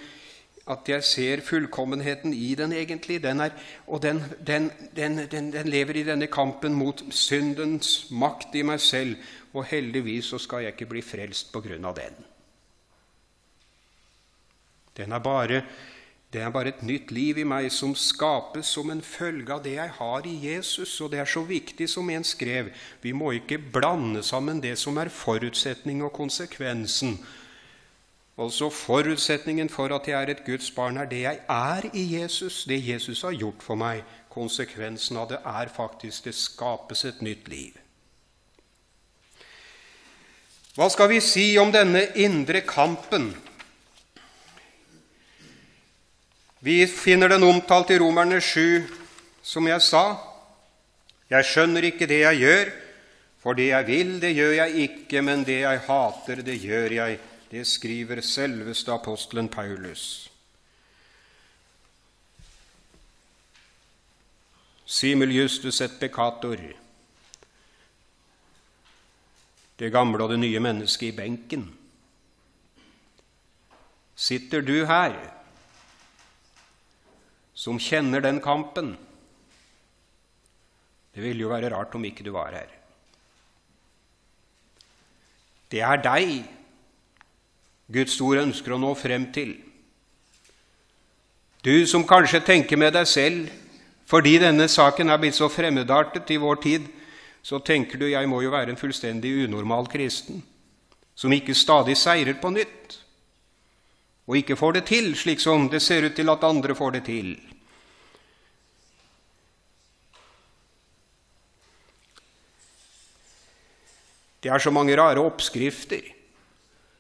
[0.70, 3.18] at jeg ser fullkommenheten i den egentlig.
[3.24, 3.56] Den er,
[3.88, 9.18] og den, den, den, lever i denne kampen mot syndens makt i meg selv.
[9.54, 12.20] Og heldigvis så skal jeg ikke bli frelst på grunn av den.
[15.00, 15.64] Den er, bare,
[16.34, 19.74] det er bare et nytt liv i meg som skapes som en følge av det
[19.80, 21.02] jeg har i Jesus.
[21.02, 22.70] Og det er så viktig, som en skrev,
[23.02, 27.18] vi må ikke blande sammen det som er forutsetning og konsekvensen
[28.40, 32.64] Altså Forutsetningen for at jeg er et Guds barn, er det jeg er i Jesus,
[32.64, 34.06] det Jesus har gjort for meg.
[34.32, 37.76] Konsekvensen av det er faktisk det skapes et nytt liv.
[40.78, 43.34] Hva skal vi si om denne indre kampen?
[46.60, 48.84] Vi finner den omtalt i Romerne 7,
[49.42, 50.04] som jeg sa.
[51.32, 52.72] Jeg skjønner ikke det jeg gjør,
[53.40, 57.20] for det jeg vil, det gjør jeg ikke, men det jeg hater, det gjør jeg.
[57.50, 60.28] Det skriver selveste apostelen Paulus.
[64.86, 66.60] Simul justus et peccator.
[69.80, 71.70] Det gamle og det nye mennesket i benken.
[74.16, 75.39] Sitter du her
[77.60, 78.94] som kjenner den kampen?
[81.12, 82.70] Det ville jo være rart om ikke du var her.
[85.70, 86.46] Det er deg
[87.90, 89.56] Guds ord ønsker å nå frem til.
[91.66, 93.50] Du som kanskje tenker med deg selv
[94.10, 96.88] fordi denne saken er blitt så fremmedartet i vår tid,
[97.46, 100.42] så tenker du jeg må jo være en fullstendig unormal kristen
[101.20, 102.96] som ikke stadig seirer på nytt,
[104.30, 107.08] og ikke får det til slik som det ser ut til at andre får det
[107.08, 107.32] til.
[114.40, 116.06] Det er så mange rare oppskrifter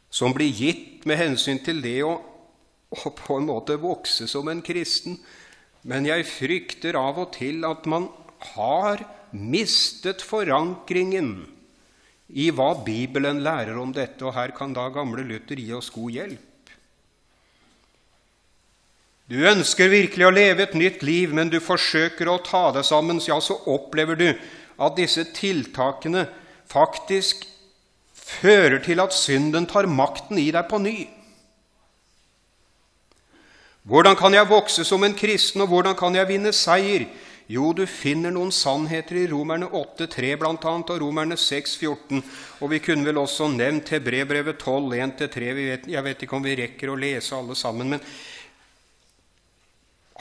[0.09, 2.17] som blir gitt med hensyn til det å,
[2.89, 5.21] å på en måte vokse som en kristen.
[5.85, 8.09] Men jeg frykter av og til at man
[8.55, 11.31] har mistet forankringen
[12.33, 16.17] i hva Bibelen lærer om dette, og her kan da gamle Luther gi oss god
[16.17, 16.48] hjelp.
[19.29, 23.21] Du ønsker virkelig å leve et nytt liv, men du forsøker å ta deg sammen,
[23.21, 26.25] ja, så opplever du at disse tiltakene
[26.69, 27.45] faktisk
[28.17, 30.97] fører til at synden tar makten i deg på ny.
[33.89, 37.05] Hvordan kan jeg vokse som en kristen, og hvordan kan jeg vinne seier?
[37.49, 40.53] Jo, du finner noen sannheter i Romerne 8,3 bl.a.
[40.53, 42.19] og Romerne 6,14.
[42.61, 45.47] Og vi kunne vel også nevnt Hebrebrevet 12, 1-3.
[45.89, 47.95] Jeg vet ikke om vi rekker å lese alle sammen.
[47.95, 48.03] Men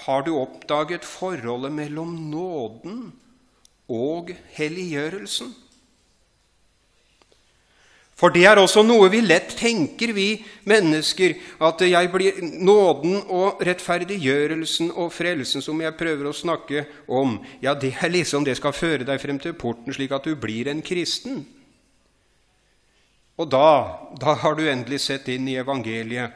[0.04, 3.00] har du oppdaget forholdet mellom nåden
[3.88, 5.54] og helliggjørelsen?
[8.18, 14.90] For det er også noe vi lett tenker, vi mennesker, at blir nåden og rettferdiggjørelsen
[14.90, 19.06] og frelsen som jeg prøver å snakke om, ja, det er liksom det skal føre
[19.06, 21.44] deg frem til porten, slik at du blir en kristen.
[23.38, 23.70] Og da,
[24.18, 26.34] da har du endelig sett inn i evangeliet,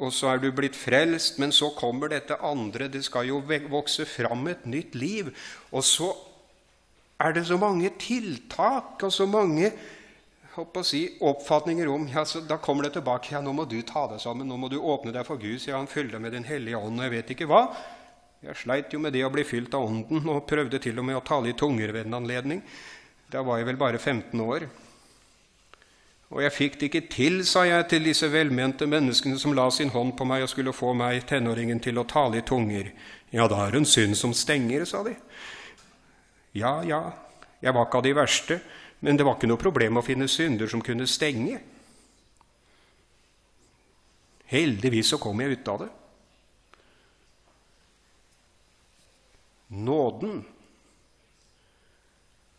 [0.00, 2.88] og så er du blitt frelst, men så kommer dette andre.
[2.88, 5.28] Det skal jo vokse fram et nytt liv.
[5.70, 6.08] Og så
[7.20, 9.72] er det så mange tiltak og så mange
[10.84, 13.32] si, oppfatninger om ja, så Da kommer det tilbake.
[13.32, 14.48] ja, 'Nå må du ta deg sammen.
[14.48, 16.98] Nå må du åpne deg for Gud.' sier han, 'Fyll deg med Den hellige ånd.
[16.98, 17.76] Og jeg vet ikke hva.
[18.42, 21.16] Jeg sleit jo med det å bli fylt av Ånden og prøvde til og med
[21.16, 22.62] å tale i tunger ved en anledning.
[23.30, 24.64] Da var jeg vel bare 15 år.
[26.30, 29.90] Og jeg fikk det ikke til, sa jeg til disse velmente menneskene som la sin
[29.90, 32.92] hånd på meg og skulle få meg, tenåringen, til å tale i tunger.
[33.34, 35.16] Ja, da er en synd som stenger, sa de.
[36.54, 37.02] Ja, ja,
[37.58, 38.60] jeg var ikke av de verste.
[39.00, 41.58] Men det var ikke noe problem å finne synder som kunne stenge.
[44.50, 45.88] Heldigvis så kom jeg ut av det.
[49.70, 50.42] Nåden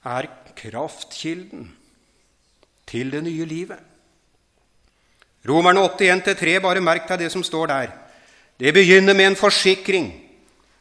[0.08, 1.70] er kraftkilden
[2.92, 3.80] til det nye livet.
[5.48, 7.98] Romerne 81-3, bare merk deg det som står der.
[8.60, 10.12] Det begynner med en forsikring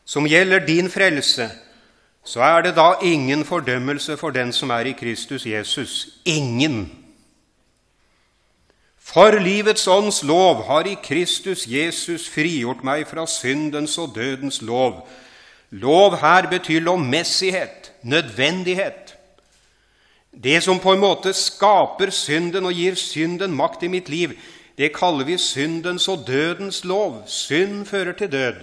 [0.04, 1.48] som gjelder din frelse
[2.24, 6.08] så er det da ingen fordømmelse for den som er i Kristus Jesus.
[6.24, 6.92] Ingen.
[8.98, 15.08] For livets ånds lov har i Kristus Jesus frigjort meg fra syndens og dødens lov.
[15.70, 19.09] Lov her betyr lovmessighet, nødvendighet.
[20.30, 24.36] Det som på en måte skaper synden og gir synden makt i mitt liv,
[24.78, 27.24] det kaller vi syndens og dødens lov.
[27.26, 28.60] Synd fører til død.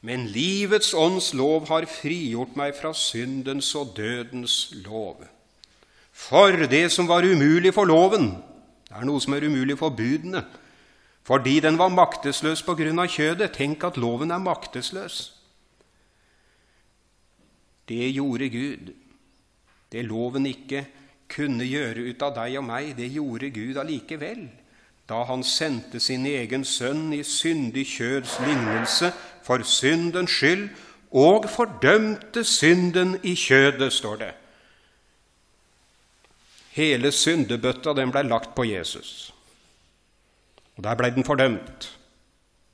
[0.00, 5.24] Men livets ånds lov har frigjort meg fra syndens og dødens lov.
[6.14, 8.30] For det som var umulig for loven,
[8.88, 10.44] det er noe som er umulig for budene,
[11.26, 13.52] fordi den var maktesløs på grunn av kjødet.
[13.58, 15.18] Tenk at loven er maktesløs.
[17.88, 18.94] Det gjorde Gud.
[19.92, 20.84] Det loven ikke
[21.28, 24.48] kunne gjøre ut av deg og meg, det gjorde Gud allikevel
[25.08, 29.08] da han sendte sin egen sønn i syndig kjøds lignelse
[29.46, 30.68] for syndens skyld,
[31.08, 34.32] og fordømte synden i kjødet, står det.
[36.76, 39.32] Hele syndebøtta den blei lagt på Jesus.
[40.76, 41.88] Og Der blei den fordømt.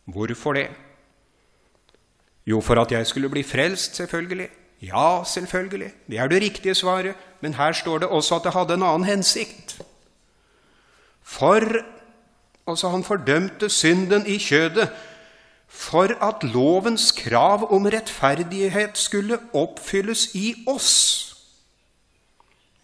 [0.05, 0.67] Hvorfor det?
[2.47, 4.49] Jo, for at jeg skulle bli frelst, selvfølgelig.
[4.87, 5.91] Ja, selvfølgelig.
[6.07, 7.15] Det er det riktige svaret.
[7.41, 9.79] Men her står det også at det hadde en annen hensikt.
[11.23, 11.61] For
[12.69, 14.89] Altså, han fordømte synden i kjødet
[15.69, 20.93] for at lovens krav om rettferdighet skulle oppfylles i oss,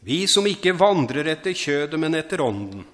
[0.01, 2.85] vi som ikke vandrer etter kjødet, men etter ånden.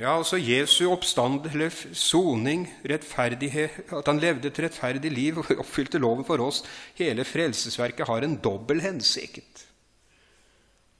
[0.00, 1.44] Ja, altså Jesu oppstand,
[1.92, 6.62] soning, rettferdighet, at han levde et rettferdig liv og oppfylte loven for oss.
[6.96, 9.66] Hele frelsesverket har en dobbel hensikt.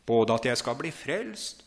[0.04, 1.64] Både at jeg skal bli frelst,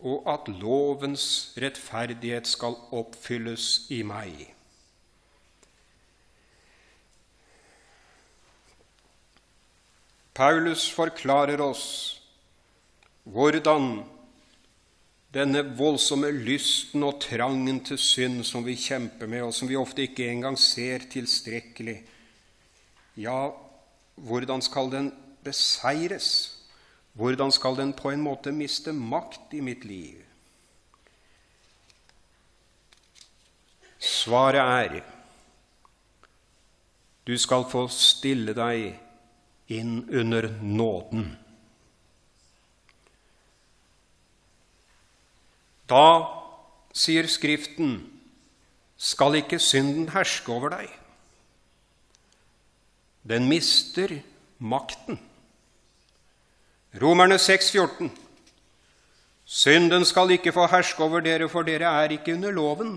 [0.00, 4.40] og at lovens rettferdighet skal oppfylles i meg.
[10.32, 11.84] Paulus forklarer oss
[13.28, 14.00] hvordan
[15.32, 20.04] denne voldsomme lysten og trangen til synd som vi kjemper med, og som vi ofte
[20.04, 22.02] ikke engang ser tilstrekkelig,
[23.16, 23.38] ja,
[24.14, 25.12] hvordan skal den
[25.44, 26.58] beseires?
[27.12, 30.20] Hvordan skal den på en måte miste makt i mitt liv?
[34.02, 35.02] Svaret er
[37.22, 38.96] du skal få stille deg
[39.70, 41.28] inn under nåden.
[45.92, 46.08] Da,
[46.96, 47.98] sier Skriften,
[48.96, 50.88] skal ikke synden herske over deg.
[53.28, 54.14] Den mister
[54.62, 55.18] makten.
[57.02, 58.08] Romerne 6, 14.
[59.44, 62.96] Synden skal ikke få herske over dere, for dere er ikke under loven,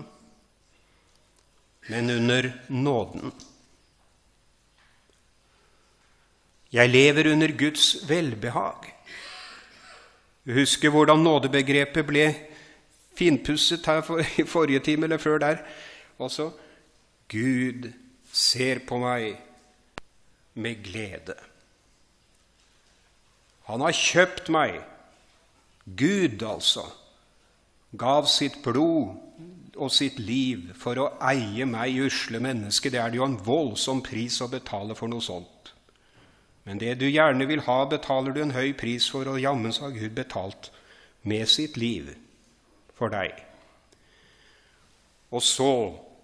[1.90, 3.32] men under nåden.
[6.72, 8.92] Jeg lever under Guds velbehag.
[10.46, 12.26] Husker hvordan nådebegrepet ble
[13.16, 15.62] finpusset her for, i forrige time eller før der.
[16.18, 16.50] Også
[17.28, 17.90] Gud
[18.32, 19.36] ser på meg
[20.54, 21.36] med glede.
[23.66, 24.78] Han har kjøpt meg.
[25.86, 26.84] Gud, altså,
[27.98, 29.16] gav sitt blod
[29.76, 32.90] og sitt liv for å eie meg, usle menneske.
[32.90, 35.72] Det er det jo en voldsom pris å betale for noe sånt.
[36.66, 39.86] Men det du gjerne vil ha, betaler du en høy pris for, og jammen så
[39.86, 40.70] har Gud betalt
[41.26, 42.14] med sitt liv
[42.96, 43.36] for deg.
[45.30, 45.70] Og så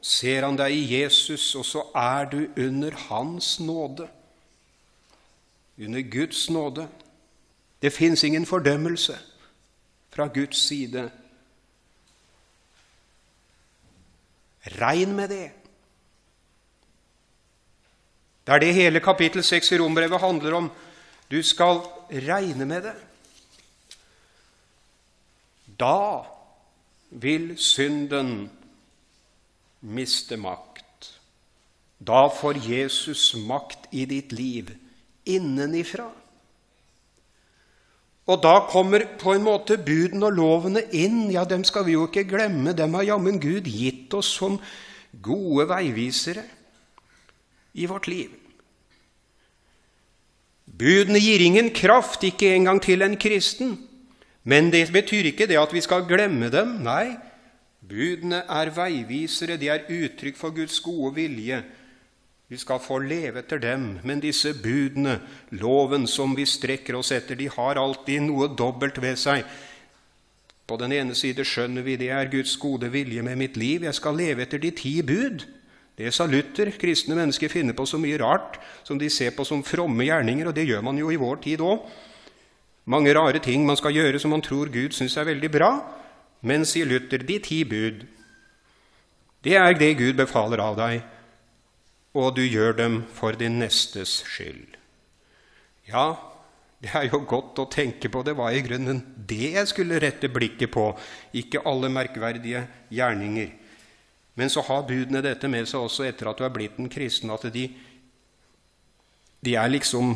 [0.03, 4.09] ser han deg i Jesus, og så er du under Hans nåde.
[5.79, 6.89] Under Guds nåde.
[7.83, 9.18] Det fins ingen fordømmelse
[10.12, 11.11] fra Guds side.
[14.79, 15.49] Regn med det.
[18.47, 20.70] Det er det hele kapittel 6 i Rombrevet handler om.
[21.31, 22.95] Du skal regne med det.
[25.81, 26.23] Da
[27.13, 28.51] vil synden
[29.81, 31.13] miste makt.
[32.01, 34.73] Da får Jesus makt i ditt liv
[35.29, 36.09] innenifra.
[38.27, 41.27] Og da kommer på en måte budene og lovene inn.
[41.35, 42.75] Ja, dem skal vi jo ikke glemme.
[42.75, 44.61] Dem har jammen Gud gitt oss som
[45.23, 46.45] gode veivisere
[47.75, 48.31] i vårt liv.
[50.67, 53.77] Budene gir ingen kraft, ikke engang til en kristen.
[54.45, 56.80] Men det betyr ikke det at vi skal glemme dem.
[56.82, 57.14] Nei,
[57.86, 61.62] budene er veivisere, de er uttrykk for Guds gode vilje.
[62.53, 65.20] Vi skal få leve etter dem, men disse budene,
[65.57, 69.47] loven som vi strekker oss etter, de har alltid noe dobbelt ved seg.
[70.68, 73.86] På den ene side skjønner vi det er Guds gode vilje med mitt liv.
[73.86, 75.47] Jeg skal leve etter de ti bud.
[75.99, 76.70] Det sa Luther.
[76.80, 80.57] Kristne mennesker finner på så mye rart som de ser på som fromme gjerninger, og
[80.57, 81.88] det gjør man jo i vår tid òg.
[82.85, 85.72] Mange rare ting man skal gjøre som man tror Gud syns er veldig bra.
[86.43, 88.07] Men, sier Luther, de ti bud,
[89.43, 91.03] det er det Gud befaler av deg
[92.12, 94.76] og du gjør dem for din nestes skyld.
[95.89, 96.12] Ja,
[96.83, 98.22] det er jo godt å tenke på.
[98.26, 100.91] Det var i grunnen det jeg skulle rette blikket på,
[101.33, 103.55] ikke alle merkverdige gjerninger.
[104.37, 107.33] Men så har budene dette med seg også etter at du er blitt en kristen,
[107.33, 107.66] at de,
[109.45, 110.14] de er liksom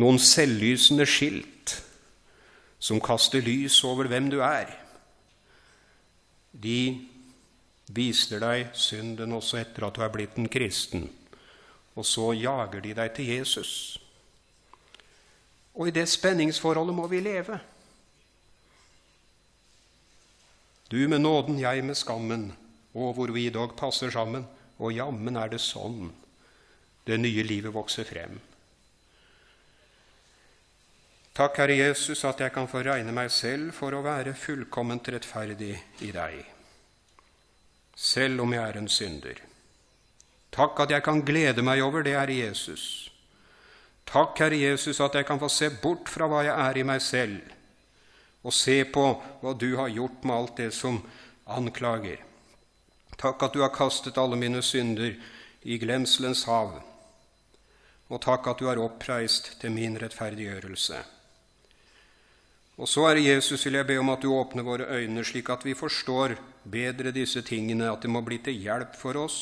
[0.00, 1.76] noen selvlysende skilt
[2.80, 4.72] som kaster lys over hvem du er.
[6.50, 6.80] De
[7.90, 11.08] viser deg synden også etter at du er blitt en kristen.
[11.98, 13.72] Og så jager de deg til Jesus.
[15.74, 17.58] Og i det spenningsforholdet må vi leve.
[20.90, 22.50] Du med nåden, jeg med skammen,
[22.94, 24.46] og hvor vi i dag passer sammen.
[24.78, 26.08] Og jammen er det sånn
[27.06, 28.40] det nye livet vokser frem.
[31.32, 35.76] Takk, Herre Jesus, at jeg kan få regne meg selv for å være fullkomment rettferdig
[36.04, 36.40] i deg
[38.00, 39.40] selv om jeg er en synder.
[40.50, 43.10] Takk at jeg kan glede meg over det, Herre Jesus.
[44.08, 47.02] Takk, Herre Jesus, at jeg kan få se bort fra hva jeg er i meg
[47.04, 47.38] selv,
[48.42, 49.04] og se på
[49.42, 50.98] hva du har gjort med alt det som
[51.46, 52.24] anklager.
[53.20, 55.12] Takk at du har kastet alle mine synder
[55.62, 56.78] i glemselens hav,
[58.08, 61.04] og takk at du har oppreist til min rettferdiggjørelse.
[62.80, 65.66] Og så, Herre Jesus, vil jeg be om at du åpner våre øyne, slik at
[65.68, 69.40] vi forstår bedre disse tingene, at det må bli til hjelp for oss,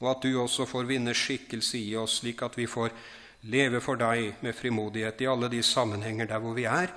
[0.00, 2.94] og at du også får vinne skikkelse i oss, slik at vi får
[3.52, 6.88] leve for deg med frimodighet i alle de sammenhenger der hvor vi er,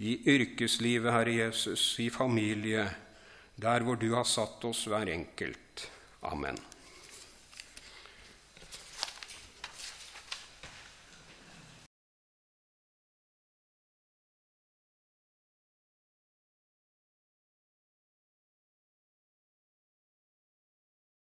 [0.00, 2.88] i yrkeslivet, Herre Jesus, i familie,
[3.60, 5.90] der hvor du har satt oss hver enkelt.
[6.24, 6.56] Amen.